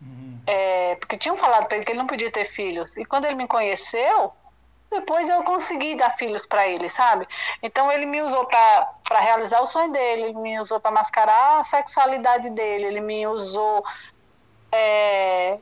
Uhum. 0.00 0.40
É, 0.46 0.96
porque 0.96 1.16
tinham 1.16 1.36
falado 1.36 1.66
para 1.66 1.76
ele 1.76 1.84
que 1.84 1.92
ele 1.92 1.98
não 1.98 2.06
podia 2.06 2.30
ter 2.30 2.44
filhos. 2.44 2.96
E 2.96 3.04
quando 3.04 3.24
ele 3.24 3.34
me 3.34 3.46
conheceu, 3.46 4.32
depois 4.90 5.28
eu 5.28 5.42
consegui 5.44 5.94
dar 5.94 6.10
filhos 6.10 6.44
para 6.44 6.66
ele, 6.66 6.88
sabe? 6.88 7.26
Então 7.62 7.90
ele 7.90 8.06
me 8.06 8.20
usou 8.22 8.44
para 8.46 9.20
realizar 9.20 9.60
o 9.60 9.66
sonho 9.66 9.92
dele, 9.92 10.22
ele 10.22 10.34
me 10.34 10.58
usou 10.60 10.80
para 10.80 10.90
mascarar 10.90 11.60
a 11.60 11.64
sexualidade 11.64 12.50
dele, 12.50 12.86
ele 12.86 13.00
me 13.00 13.26
usou 13.26 13.84
é... 14.72 15.58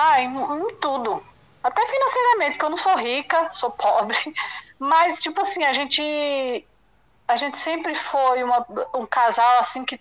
ah, 0.00 0.20
em, 0.20 0.28
em, 0.28 0.74
tudo. 0.76 1.20
Até 1.60 1.84
financeiramente, 1.84 2.50
porque 2.52 2.64
eu 2.64 2.70
não 2.70 2.76
sou 2.76 2.94
rica, 2.94 3.50
sou 3.50 3.72
pobre. 3.72 4.16
Mas, 4.78 5.20
tipo 5.20 5.40
assim, 5.40 5.64
a 5.64 5.72
gente. 5.72 6.64
A 7.26 7.34
gente 7.34 7.58
sempre 7.58 7.96
foi 7.96 8.44
uma, 8.44 8.64
um 8.94 9.04
casal 9.04 9.58
assim 9.58 9.84
que 9.84 10.00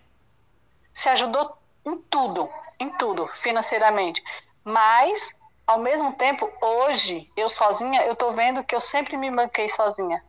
se 0.93 1.09
ajudou 1.09 1.57
em 1.83 1.97
tudo, 1.97 2.47
em 2.79 2.89
tudo, 2.91 3.27
financeiramente. 3.33 4.23
Mas 4.63 5.35
ao 5.65 5.79
mesmo 5.79 6.13
tempo, 6.13 6.49
hoje, 6.61 7.29
eu 7.35 7.49
sozinha, 7.49 8.03
eu 8.03 8.15
tô 8.15 8.31
vendo 8.31 8.63
que 8.63 8.75
eu 8.75 8.79
sempre 8.79 9.17
me 9.17 9.31
banquei 9.31 9.67
sozinha. 9.67 10.23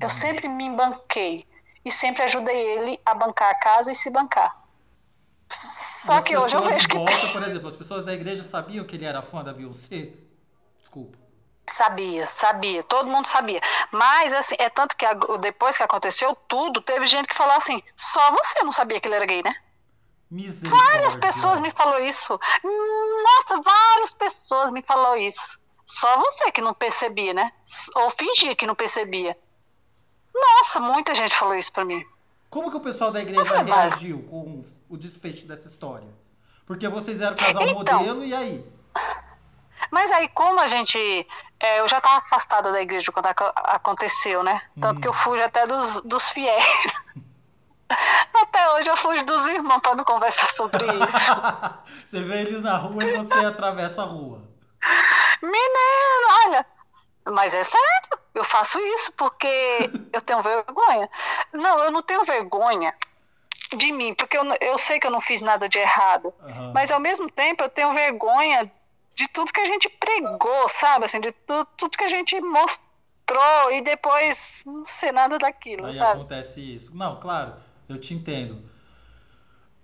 Eu 0.00 0.06
uhum. 0.06 0.08
sempre 0.08 0.48
me 0.48 0.70
banquei. 0.70 1.46
E 1.84 1.90
sempre 1.90 2.22
ajudei 2.22 2.56
ele 2.56 3.00
a 3.04 3.14
bancar 3.14 3.50
a 3.50 3.54
casa 3.54 3.92
e 3.92 3.94
se 3.94 4.08
bancar. 4.08 4.56
Só 6.04 6.20
que 6.20 6.36
hoje 6.36 6.56
eu 6.56 6.62
vejo 6.62 6.88
volta, 6.88 7.12
que. 7.12 7.28
Por 7.28 7.42
exemplo, 7.42 7.68
as 7.68 7.76
pessoas 7.76 8.04
da 8.04 8.12
igreja 8.12 8.42
sabiam 8.42 8.84
que 8.84 8.96
ele 8.96 9.04
era 9.04 9.22
fã 9.22 9.44
da 9.44 9.52
Beyoncé? 9.52 10.10
Desculpa. 10.80 11.16
Sabia, 11.68 12.26
sabia, 12.26 12.82
todo 12.82 13.08
mundo 13.08 13.26
sabia. 13.26 13.60
Mas, 13.92 14.32
assim, 14.32 14.56
é 14.58 14.68
tanto 14.68 14.96
que 14.96 15.06
depois 15.40 15.76
que 15.76 15.82
aconteceu 15.84 16.34
tudo, 16.48 16.80
teve 16.80 17.06
gente 17.06 17.28
que 17.28 17.36
falou 17.36 17.54
assim: 17.54 17.80
só 17.96 18.32
você 18.32 18.64
não 18.64 18.72
sabia 18.72 19.00
que 19.00 19.06
ele 19.06 19.14
era 19.14 19.26
gay, 19.26 19.42
né? 19.44 19.54
Várias 20.62 21.14
pessoas 21.14 21.60
me 21.60 21.70
falou 21.70 22.00
isso. 22.00 22.38
Nossa, 22.64 23.62
várias 23.62 24.14
pessoas 24.14 24.70
me 24.70 24.82
falou 24.82 25.16
isso. 25.16 25.60
Só 25.86 26.18
você 26.18 26.50
que 26.50 26.60
não 26.60 26.74
percebia, 26.74 27.32
né? 27.32 27.52
Ou 27.94 28.10
fingia 28.10 28.56
que 28.56 28.66
não 28.66 28.74
percebia. 28.74 29.38
Nossa, 30.34 30.80
muita 30.80 31.14
gente 31.14 31.36
falou 31.36 31.54
isso 31.54 31.70
para 31.70 31.84
mim. 31.84 32.04
Como 32.50 32.70
que 32.70 32.76
o 32.76 32.80
pessoal 32.80 33.12
da 33.12 33.20
igreja 33.20 33.62
reagiu 33.62 34.22
com 34.24 34.64
o 34.92 34.98
desfecho 34.98 35.46
dessa 35.46 35.68
história? 35.68 36.08
Porque 36.66 36.86
vocês 36.86 37.20
eram 37.22 37.34
casal 37.34 37.62
então, 37.62 37.98
modelo 37.98 38.24
e 38.24 38.34
aí? 38.34 38.64
Mas 39.90 40.12
aí, 40.12 40.28
como 40.28 40.60
a 40.60 40.66
gente. 40.66 40.98
É, 41.58 41.80
eu 41.80 41.88
já 41.88 41.98
estava 41.98 42.18
afastada 42.18 42.70
da 42.70 42.82
igreja 42.82 43.10
quando 43.10 43.26
aconteceu, 43.26 44.42
né? 44.42 44.60
Tanto 44.80 44.98
hum. 44.98 45.00
que 45.00 45.08
eu 45.08 45.12
fugi 45.12 45.42
até 45.42 45.66
dos, 45.66 46.02
dos 46.02 46.30
fiéis. 46.30 46.64
Até 48.32 48.72
hoje 48.72 48.88
eu 48.88 48.96
fujo 48.96 49.22
dos 49.26 49.46
irmãos 49.46 49.80
para 49.80 49.94
não 49.94 50.02
conversar 50.02 50.48
sobre 50.50 50.82
isso. 51.04 51.30
você 52.06 52.22
vê 52.22 52.40
eles 52.40 52.62
na 52.62 52.78
rua 52.78 53.04
e 53.04 53.18
você 53.18 53.34
atravessa 53.44 54.00
a 54.00 54.06
rua. 54.06 54.42
Menino, 55.42 56.46
olha. 56.46 56.66
Mas 57.26 57.54
é 57.54 57.62
sério, 57.62 58.18
eu 58.34 58.44
faço 58.44 58.80
isso 58.80 59.12
porque 59.12 59.90
eu 60.10 60.22
tenho 60.22 60.40
vergonha. 60.40 61.10
Não, 61.52 61.80
eu 61.80 61.90
não 61.90 62.00
tenho 62.00 62.24
vergonha 62.24 62.94
de 63.76 63.92
mim, 63.92 64.14
porque 64.14 64.36
eu, 64.36 64.44
eu 64.60 64.78
sei 64.78 64.98
que 64.98 65.06
eu 65.06 65.10
não 65.10 65.20
fiz 65.20 65.42
nada 65.42 65.68
de 65.68 65.78
errado. 65.78 66.32
Uhum. 66.42 66.72
Mas 66.72 66.90
ao 66.90 67.00
mesmo 67.00 67.30
tempo 67.30 67.64
eu 67.64 67.68
tenho 67.68 67.92
vergonha 67.92 68.70
de 69.14 69.28
tudo 69.28 69.52
que 69.52 69.60
a 69.60 69.64
gente 69.64 69.88
pregou, 69.88 70.68
sabe? 70.68 71.04
Assim, 71.04 71.20
de 71.20 71.32
tudo, 71.32 71.68
tudo 71.76 71.98
que 71.98 72.04
a 72.04 72.08
gente 72.08 72.40
mostrou 72.40 73.72
e 73.72 73.80
depois 73.82 74.62
não 74.64 74.84
sei 74.84 75.12
nada 75.12 75.38
daquilo, 75.38 75.86
Aí 75.86 75.92
sabe? 75.92 76.20
acontece 76.20 76.74
isso. 76.74 76.96
Não, 76.96 77.18
claro 77.20 77.54
eu 77.92 77.98
te 77.98 78.14
entendo. 78.14 78.62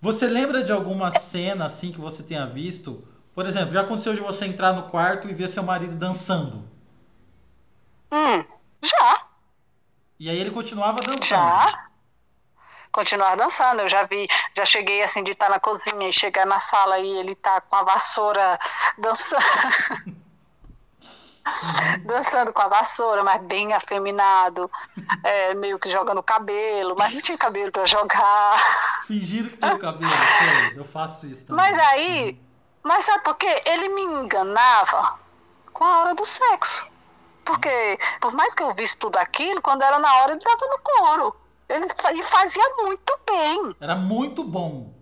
Você 0.01 0.27
lembra 0.27 0.63
de 0.63 0.71
alguma 0.71 1.11
cena 1.11 1.65
assim 1.65 1.91
que 1.91 1.99
você 1.99 2.23
tenha 2.23 2.45
visto? 2.45 3.05
Por 3.33 3.45
exemplo, 3.45 3.71
já 3.71 3.81
aconteceu 3.81 4.13
de 4.13 4.21
você 4.21 4.45
entrar 4.45 4.73
no 4.73 4.83
quarto 4.83 5.29
e 5.29 5.33
ver 5.33 5.47
seu 5.47 5.63
marido 5.63 5.95
dançando? 5.95 6.63
Hum, 8.11 8.43
já. 8.81 9.27
E 10.19 10.29
aí 10.29 10.37
ele 10.37 10.51
continuava 10.51 10.99
dançando? 11.01 11.25
Já. 11.25 11.88
Continuar 12.91 13.35
dançando. 13.35 13.81
Eu 13.81 13.87
já 13.87 14.03
vi, 14.03 14.27
já 14.55 14.65
cheguei 14.65 15.03
assim 15.03 15.23
de 15.23 15.31
estar 15.31 15.49
na 15.49 15.59
cozinha 15.59 16.07
e 16.07 16.13
chegar 16.13 16.45
na 16.45 16.59
sala 16.59 16.99
e 16.99 17.09
ele 17.17 17.35
tá 17.35 17.61
com 17.61 17.75
a 17.75 17.83
vassoura 17.83 18.59
dançando. 18.97 20.19
dançando 22.05 22.53
com 22.53 22.61
a 22.61 22.67
vassoura, 22.67 23.23
mas 23.23 23.41
bem 23.41 23.73
afeminado, 23.73 24.69
é, 25.23 25.53
meio 25.55 25.79
que 25.79 25.89
jogando 25.89 26.21
cabelo, 26.21 26.95
mas 26.97 27.13
não 27.13 27.21
tinha 27.21 27.37
cabelo 27.37 27.71
para 27.71 27.85
jogar. 27.85 28.57
Fingindo 29.07 29.49
que 29.49 29.57
tem 29.57 29.73
o 29.73 29.79
cabelo, 29.79 30.11
sei, 30.11 30.79
eu 30.79 30.83
faço 30.83 31.25
isso 31.25 31.47
também. 31.47 31.65
Mas 31.65 31.77
aí, 31.77 32.31
uhum. 32.31 32.37
mas 32.83 33.05
sabe 33.05 33.23
por 33.23 33.35
quê? 33.35 33.61
Ele 33.65 33.89
me 33.89 34.01
enganava 34.03 35.19
com 35.73 35.83
a 35.83 35.99
hora 35.99 36.15
do 36.15 36.25
sexo. 36.25 36.87
Porque, 37.45 37.97
por 38.21 38.31
mais 38.33 38.53
que 38.53 38.61
eu 38.61 38.73
visse 38.75 38.95
tudo 38.97 39.17
aquilo, 39.17 39.61
quando 39.61 39.81
era 39.81 39.97
na 39.97 40.13
hora, 40.17 40.33
ele 40.33 40.37
estava 40.37 40.67
no 40.67 40.79
coro. 40.79 41.35
Ele, 41.69 41.85
ele 42.09 42.23
fazia 42.23 42.63
muito 42.77 43.19
bem. 43.25 43.75
Era 43.79 43.95
muito 43.95 44.43
bom. 44.43 44.93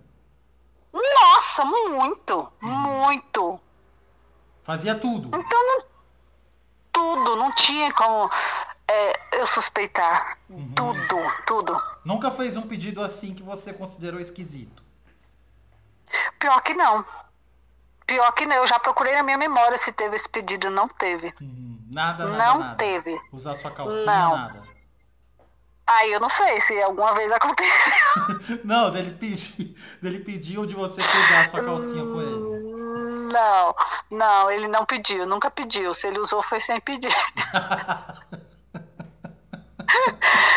Nossa, 0.93 1.63
muito, 1.63 2.51
hum. 2.62 2.67
muito. 2.67 3.60
Fazia 4.63 4.95
tudo. 4.95 5.27
Então 5.27 5.67
não 5.67 5.84
tudo, 6.91 7.36
não 7.36 7.47
não 7.47 7.51
tinha 7.56 7.91
como 7.93 8.30
é, 8.88 9.39
eu 9.39 9.45
suspeitar. 9.47 10.38
Uhum. 10.49 10.73
Tudo, 10.75 11.17
tudo. 11.45 11.82
Nunca 12.03 12.32
fez 12.32 12.58
um 12.58 12.63
pedido 12.63 13.01
assim 13.01 13.34
que 13.34 13.43
você 13.43 13.71
considerou 13.71 14.19
esquisito? 14.19 14.84
Pior 16.39 16.62
que 16.62 16.73
não. 16.73 17.06
Pior 18.06 18.32
que 18.34 18.45
não. 18.45 18.58
Eu 18.58 18.67
já 18.67 18.80
procurei 18.80 19.13
na 19.13 19.23
minha 19.23 19.38
memória 19.38 19.77
se 19.77 19.91
teve 19.91 20.15
esse 20.15 20.27
pedido. 20.27 20.69
Não 20.69 20.88
teve. 20.88 21.34
Uhum. 21.39 21.80
Nada, 21.91 22.25
nada, 22.25 22.38
Não 22.38 22.60
nada. 22.60 22.75
teve. 22.75 23.19
Usar 23.32 23.56
sua 23.56 23.71
calcinha, 23.71 24.06
não. 24.06 24.38
nada. 24.38 24.66
Aí 25.88 26.12
eu 26.12 26.19
não 26.19 26.28
sei 26.28 26.60
se 26.60 26.82
alguma 26.82 27.13
vez 27.13 27.32
aconteceu. 27.32 27.93
não, 28.63 28.91
dele 28.91 29.12
pedir, 29.12 29.73
dele 30.02 30.19
pediu 30.19 30.65
de 30.65 30.76
você 30.76 31.02
pegar 31.02 31.47
sua 31.50 31.63
calcinha 31.63 32.04
com 32.04 32.21
ele. 32.21 32.58
Não, 33.32 33.76
não, 34.12 34.52
ele 34.52 34.67
não 34.67 34.86
pediu, 34.86 35.26
nunca 35.26 35.50
pediu. 35.50 35.93
Se 35.93 36.08
ele 36.08 36.19
usou 36.19 36.43
foi 36.43 36.60
sem 36.60 36.80
pedir. 36.82 37.10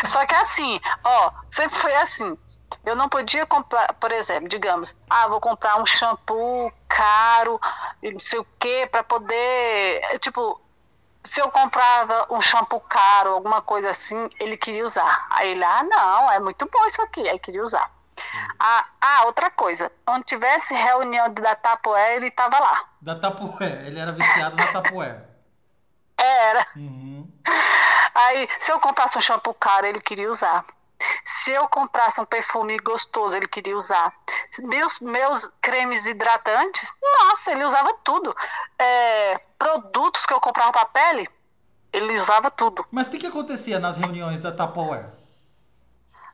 Só 0.05 0.27
que 0.27 0.35
assim, 0.35 0.81
ó, 1.05 1.31
sempre 1.49 1.79
foi 1.79 1.95
assim. 1.95 2.37
Eu 2.85 2.97
não 2.97 3.09
podia 3.09 3.47
comprar, 3.47 3.93
por 3.95 4.11
exemplo, 4.11 4.49
digamos, 4.49 4.99
ah, 5.09 5.29
vou 5.29 5.41
comprar 5.41 5.81
um 5.81 5.87
shampoo 5.87 6.73
caro, 6.89 7.61
não 8.03 8.21
sei 8.21 8.39
o 8.41 8.47
quê, 8.59 8.89
para 8.91 9.05
poder, 9.05 10.01
tipo, 10.21 10.61
se 11.23 11.41
eu 11.41 11.51
comprava 11.51 12.27
um 12.31 12.41
shampoo 12.41 12.81
caro, 12.81 13.31
alguma 13.35 13.61
coisa 13.61 13.91
assim, 13.91 14.29
ele 14.39 14.57
queria 14.57 14.85
usar. 14.85 15.27
Aí 15.31 15.51
ele, 15.51 15.65
ah, 15.65 15.83
não, 15.83 16.33
é 16.33 16.41
muito 16.41 16.69
bom 16.71 16.87
isso 16.87 17.03
aqui, 17.03 17.29
aí 17.29 17.39
queria 17.39 17.63
usar. 17.63 17.91
Ah, 18.59 18.87
ah, 19.01 19.25
outra 19.25 19.51
coisa, 19.51 19.91
onde 20.07 20.25
tivesse 20.25 20.75
reunião 20.75 21.33
da 21.33 21.55
Tapoé, 21.55 22.17
ele 22.17 22.31
tava 22.31 22.59
lá. 22.59 22.85
Da 23.01 23.15
Tapoé, 23.17 23.87
ele 23.87 23.99
era 23.99 24.13
viciado 24.13 24.57
na 24.57 24.67
Tapoé. 24.67 25.25
Era. 26.17 26.67
Uhum. 26.77 27.31
Aí, 28.15 28.49
se 28.59 28.71
eu 28.71 28.79
comprasse 28.79 29.17
um 29.17 29.21
shampoo 29.21 29.55
caro, 29.55 29.87
ele 29.87 30.01
queria 30.01 30.31
usar. 30.31 30.67
Se 31.25 31.53
eu 31.53 31.69
comprasse 31.69 32.21
um 32.21 32.25
perfume 32.25 32.77
gostoso, 32.79 33.37
ele 33.37 33.49
queria 33.49 33.77
usar. 33.77 34.13
Meus, 34.61 35.01
meus 35.01 35.51
cremes 35.61 36.07
hidratantes, 36.07 36.93
nossa, 37.03 37.53
ele 37.53 37.65
usava 37.65 37.95
tudo. 38.05 38.35
É, 38.79 39.39
produtos 39.59 40.27
que 40.27 40.33
eu 40.33 40.41
comprava 40.41 40.73
para 40.73 40.85
pele, 40.87 41.29
ele 41.93 42.15
usava 42.15 42.51
tudo. 42.51 42.87
Mas 42.91 43.07
o 43.07 43.11
que, 43.11 43.19
que 43.19 43.27
acontecia 43.27 43.79
nas 43.79 43.97
reuniões 43.97 44.41
da 44.41 44.53
Tupperware? 44.53 45.07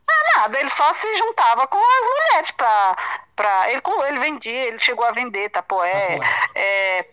Ah, 0.09 0.39
nada, 0.39 0.59
ele 0.59 0.69
só 0.69 0.93
se 0.93 1.13
juntava 1.15 1.67
com 1.67 1.77
as 1.77 2.07
mulheres 2.07 2.51
pra. 2.51 2.95
pra 3.35 3.69
ele, 3.71 3.81
ele 4.07 4.19
vendia, 4.19 4.67
ele 4.67 4.79
chegou 4.79 5.05
a 5.05 5.11
vender 5.11 5.49
Tupperware. 5.49 6.19
É, 6.55 7.05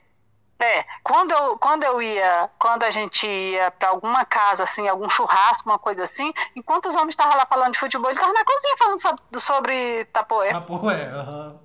é, 0.59 0.85
quando 1.03 1.33
eu, 1.33 1.59
quando 1.59 1.85
eu 1.85 2.01
ia, 2.01 2.51
quando 2.59 2.85
a 2.85 2.91
gente 2.91 3.27
ia 3.27 3.71
para 3.71 3.89
alguma 3.89 4.25
casa, 4.25 4.63
assim, 4.63 4.89
algum 4.89 5.09
churrasco, 5.09 5.69
uma 5.69 5.79
coisa 5.79 6.05
assim, 6.05 6.33
enquanto 6.55 6.87
os 6.87 6.95
homens 6.95 7.11
estavam 7.11 7.37
lá 7.37 7.47
falando 7.47 7.73
de 7.73 7.79
futebol, 7.79 8.09
ele 8.09 8.19
estava 8.19 8.33
na 8.33 8.45
cozinha 8.45 8.77
falando 8.79 9.01
sobre, 9.01 9.41
sobre 9.41 10.05
tapoé. 10.07 10.53
Tapoé, 10.53 11.05
aham. 11.09 11.47
Uhum. 11.49 11.65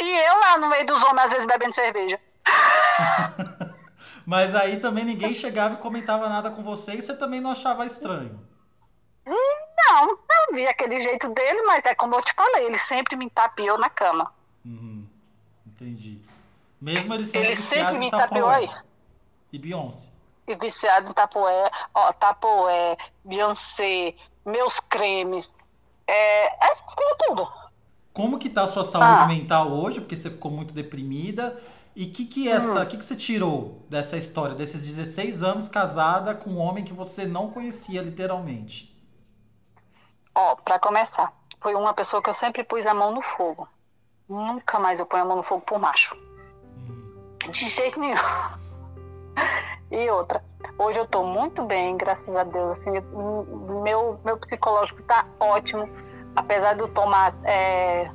E 0.00 0.18
eu 0.18 0.40
lá 0.40 0.58
no 0.58 0.68
meio 0.68 0.86
dos 0.86 1.02
homens, 1.02 1.24
às 1.24 1.30
vezes, 1.32 1.46
bebendo 1.46 1.74
cerveja. 1.74 2.18
mas 4.24 4.54
aí 4.54 4.80
também 4.80 5.04
ninguém 5.04 5.34
chegava 5.34 5.74
e 5.74 5.78
comentava 5.78 6.28
nada 6.28 6.50
com 6.50 6.62
você 6.62 6.94
e 6.94 7.02
você 7.02 7.14
também 7.14 7.40
não 7.40 7.50
achava 7.50 7.84
estranho. 7.84 8.40
Não, 9.26 10.06
não 10.06 10.54
vi 10.54 10.66
aquele 10.66 11.00
jeito 11.00 11.28
dele, 11.28 11.62
mas 11.62 11.84
é 11.84 11.94
como 11.94 12.14
eu 12.14 12.20
te 12.22 12.32
falei, 12.32 12.64
ele 12.64 12.78
sempre 12.78 13.14
me 13.14 13.28
tapiou 13.28 13.76
na 13.76 13.90
cama. 13.90 14.32
Uhum, 14.64 15.06
entendi. 15.66 16.19
Mesmo 16.80 17.12
ele 17.14 17.26
sendo 17.26 17.44
ele 17.44 17.54
viciado 17.54 17.84
sempre 17.84 17.98
me 17.98 18.06
em 18.06 18.10
Tapoé. 18.10 18.82
E 19.52 19.58
Beyoncé. 19.58 20.10
E 20.46 20.56
viciado 20.56 21.10
em 21.10 21.12
Tapoé, 21.12 21.70
ó, 21.94 22.12
Tapoé, 22.12 22.96
Beyoncé, 23.24 24.14
meus 24.44 24.80
cremes, 24.80 25.54
é, 26.06 26.66
essas 26.70 26.94
coisas 26.94 27.16
tudo. 27.18 27.52
Como 28.12 28.38
que 28.38 28.48
tá 28.48 28.64
a 28.64 28.68
sua 28.68 28.82
saúde 28.82 29.22
ah. 29.22 29.26
mental 29.26 29.70
hoje? 29.70 30.00
Porque 30.00 30.16
você 30.16 30.30
ficou 30.30 30.50
muito 30.50 30.74
deprimida. 30.74 31.60
E 31.94 32.06
o 32.06 32.12
que 32.12 32.24
que 32.24 32.48
essa, 32.48 32.82
hum. 32.82 32.86
que 32.86 32.96
que 32.96 33.04
você 33.04 33.16
tirou 33.16 33.84
dessa 33.88 34.16
história, 34.16 34.54
desses 34.54 34.84
16 34.84 35.42
anos 35.42 35.68
casada 35.68 36.34
com 36.34 36.50
um 36.50 36.58
homem 36.58 36.84
que 36.84 36.92
você 36.92 37.26
não 37.26 37.50
conhecia 37.50 38.02
literalmente? 38.02 38.90
Ó, 40.34 40.54
para 40.56 40.78
começar, 40.78 41.32
foi 41.60 41.74
uma 41.74 41.92
pessoa 41.92 42.22
que 42.22 42.30
eu 42.30 42.34
sempre 42.34 42.64
pus 42.64 42.86
a 42.86 42.94
mão 42.94 43.12
no 43.12 43.22
fogo. 43.22 43.68
Nunca 44.28 44.78
mais 44.78 45.00
eu 45.00 45.06
ponho 45.06 45.24
a 45.24 45.26
mão 45.26 45.36
no 45.36 45.42
fogo 45.42 45.62
por 45.62 45.78
macho. 45.78 46.16
De 47.50 47.68
jeito 47.68 47.98
nenhum. 47.98 48.14
E 49.92 50.08
outra, 50.08 50.40
hoje 50.78 51.00
eu 51.00 51.06
tô 51.06 51.24
muito 51.24 51.64
bem, 51.64 51.96
graças 51.96 52.36
a 52.36 52.44
Deus. 52.44 52.78
Assim, 52.78 52.92
meu, 53.82 54.20
meu 54.24 54.36
psicológico 54.38 55.02
tá 55.02 55.26
ótimo, 55.40 55.90
apesar 56.36 56.74
de 56.74 56.82
eu 56.82 56.88
tomar 56.88 57.34
é, 57.42 58.08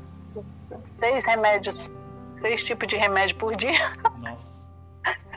seis 0.85 1.25
remédios, 1.25 1.91
seis 2.39 2.63
tipos 2.63 2.87
de 2.87 2.95
remédio 2.95 3.35
por 3.35 3.53
dia. 3.57 3.77
Nossa. 4.23 4.65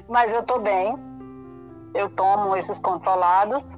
Mas 0.08 0.32
eu 0.32 0.44
tô 0.44 0.60
bem. 0.60 0.96
Eu 1.92 2.08
tomo 2.10 2.56
esses 2.56 2.78
controlados. 2.78 3.76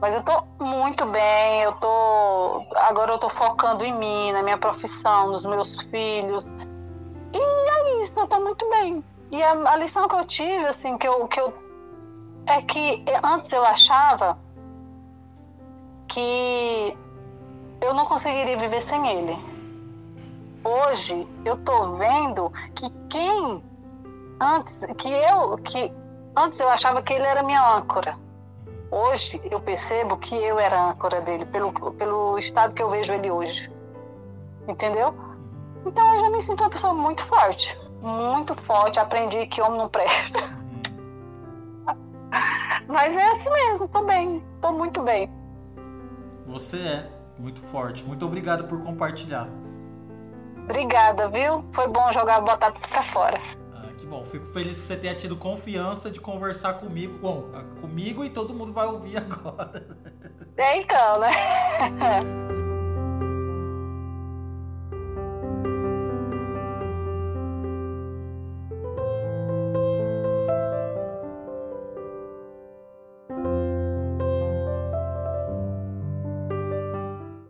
Mas 0.00 0.12
eu 0.14 0.22
tô 0.24 0.42
muito 0.58 1.06
bem, 1.06 1.62
eu 1.62 1.72
tô. 1.74 2.66
Agora 2.74 3.12
eu 3.12 3.18
tô 3.18 3.28
focando 3.28 3.84
em 3.84 3.96
mim, 3.96 4.32
na 4.32 4.42
minha 4.42 4.58
profissão, 4.58 5.28
nos 5.28 5.46
meus 5.46 5.80
filhos. 5.82 6.50
E 7.32 7.38
é 7.38 8.00
isso, 8.00 8.18
eu 8.18 8.26
tô 8.26 8.40
muito 8.40 8.68
bem. 8.68 9.04
E 9.32 9.42
a, 9.42 9.52
a, 9.52 9.76
lição 9.76 10.06
que 10.06 10.14
eu 10.14 10.24
tive, 10.26 10.66
assim, 10.66 10.98
que 10.98 11.08
eu, 11.08 11.26
que 11.26 11.40
eu. 11.40 11.54
É 12.46 12.60
que 12.60 13.02
antes 13.24 13.50
eu 13.50 13.64
achava 13.64 14.38
que 16.06 16.94
eu 17.80 17.94
não 17.94 18.04
conseguiria 18.04 18.58
viver 18.58 18.82
sem 18.82 19.08
ele. 19.08 19.38
Hoje 20.62 21.26
eu 21.46 21.56
tô 21.64 21.94
vendo 21.94 22.52
que 22.74 22.90
quem 23.08 23.64
antes 24.38 24.80
que 24.98 25.08
eu 25.08 25.56
que 25.58 25.90
antes 26.36 26.60
eu 26.60 26.68
achava 26.68 27.00
que 27.00 27.14
ele 27.14 27.24
era 27.24 27.42
minha 27.42 27.76
âncora. 27.76 28.18
Hoje 28.90 29.40
eu 29.50 29.60
percebo 29.60 30.18
que 30.18 30.34
eu 30.34 30.58
era 30.58 30.78
a 30.78 30.90
âncora 30.90 31.22
dele 31.22 31.46
pelo 31.46 31.72
pelo 31.72 32.38
estado 32.38 32.74
que 32.74 32.82
eu 32.82 32.90
vejo 32.90 33.14
ele 33.14 33.30
hoje. 33.30 33.72
Entendeu? 34.68 35.14
Então 35.86 36.14
eu 36.14 36.20
já 36.20 36.30
me 36.30 36.42
sinto 36.42 36.62
uma 36.62 36.70
pessoa 36.70 36.92
muito 36.92 37.24
forte 37.24 37.81
muito 38.02 38.54
forte, 38.54 38.98
aprendi 38.98 39.46
que 39.46 39.62
homem 39.62 39.78
não 39.78 39.88
presta. 39.88 40.38
Mas 42.88 43.16
é 43.16 43.32
assim 43.32 43.50
mesmo, 43.50 43.88
tô 43.88 44.04
bem, 44.04 44.44
tô 44.60 44.72
muito 44.72 45.02
bem. 45.02 45.30
Você 46.46 46.78
é 46.78 47.10
muito 47.38 47.60
forte. 47.60 48.04
Muito 48.04 48.26
obrigado 48.26 48.64
por 48.64 48.82
compartilhar. 48.82 49.48
Obrigada, 50.64 51.28
viu? 51.28 51.64
Foi 51.72 51.88
bom 51.88 52.12
jogar 52.12 52.40
botar 52.40 52.72
tudo 52.72 52.88
pra 52.88 53.02
fora. 53.02 53.38
Ah, 53.74 53.92
que 53.96 54.06
bom. 54.06 54.24
Fico 54.24 54.46
feliz 54.46 54.78
que 54.78 54.84
você 54.84 54.96
tenha 54.96 55.14
tido 55.14 55.36
confiança 55.36 56.10
de 56.10 56.20
conversar 56.20 56.74
comigo. 56.74 57.18
Bom, 57.18 57.44
comigo 57.80 58.24
e 58.24 58.30
todo 58.30 58.52
mundo 58.52 58.72
vai 58.72 58.86
ouvir 58.86 59.16
agora. 59.22 59.86
É 60.56 60.78
então, 60.78 61.18
né? 61.18 61.30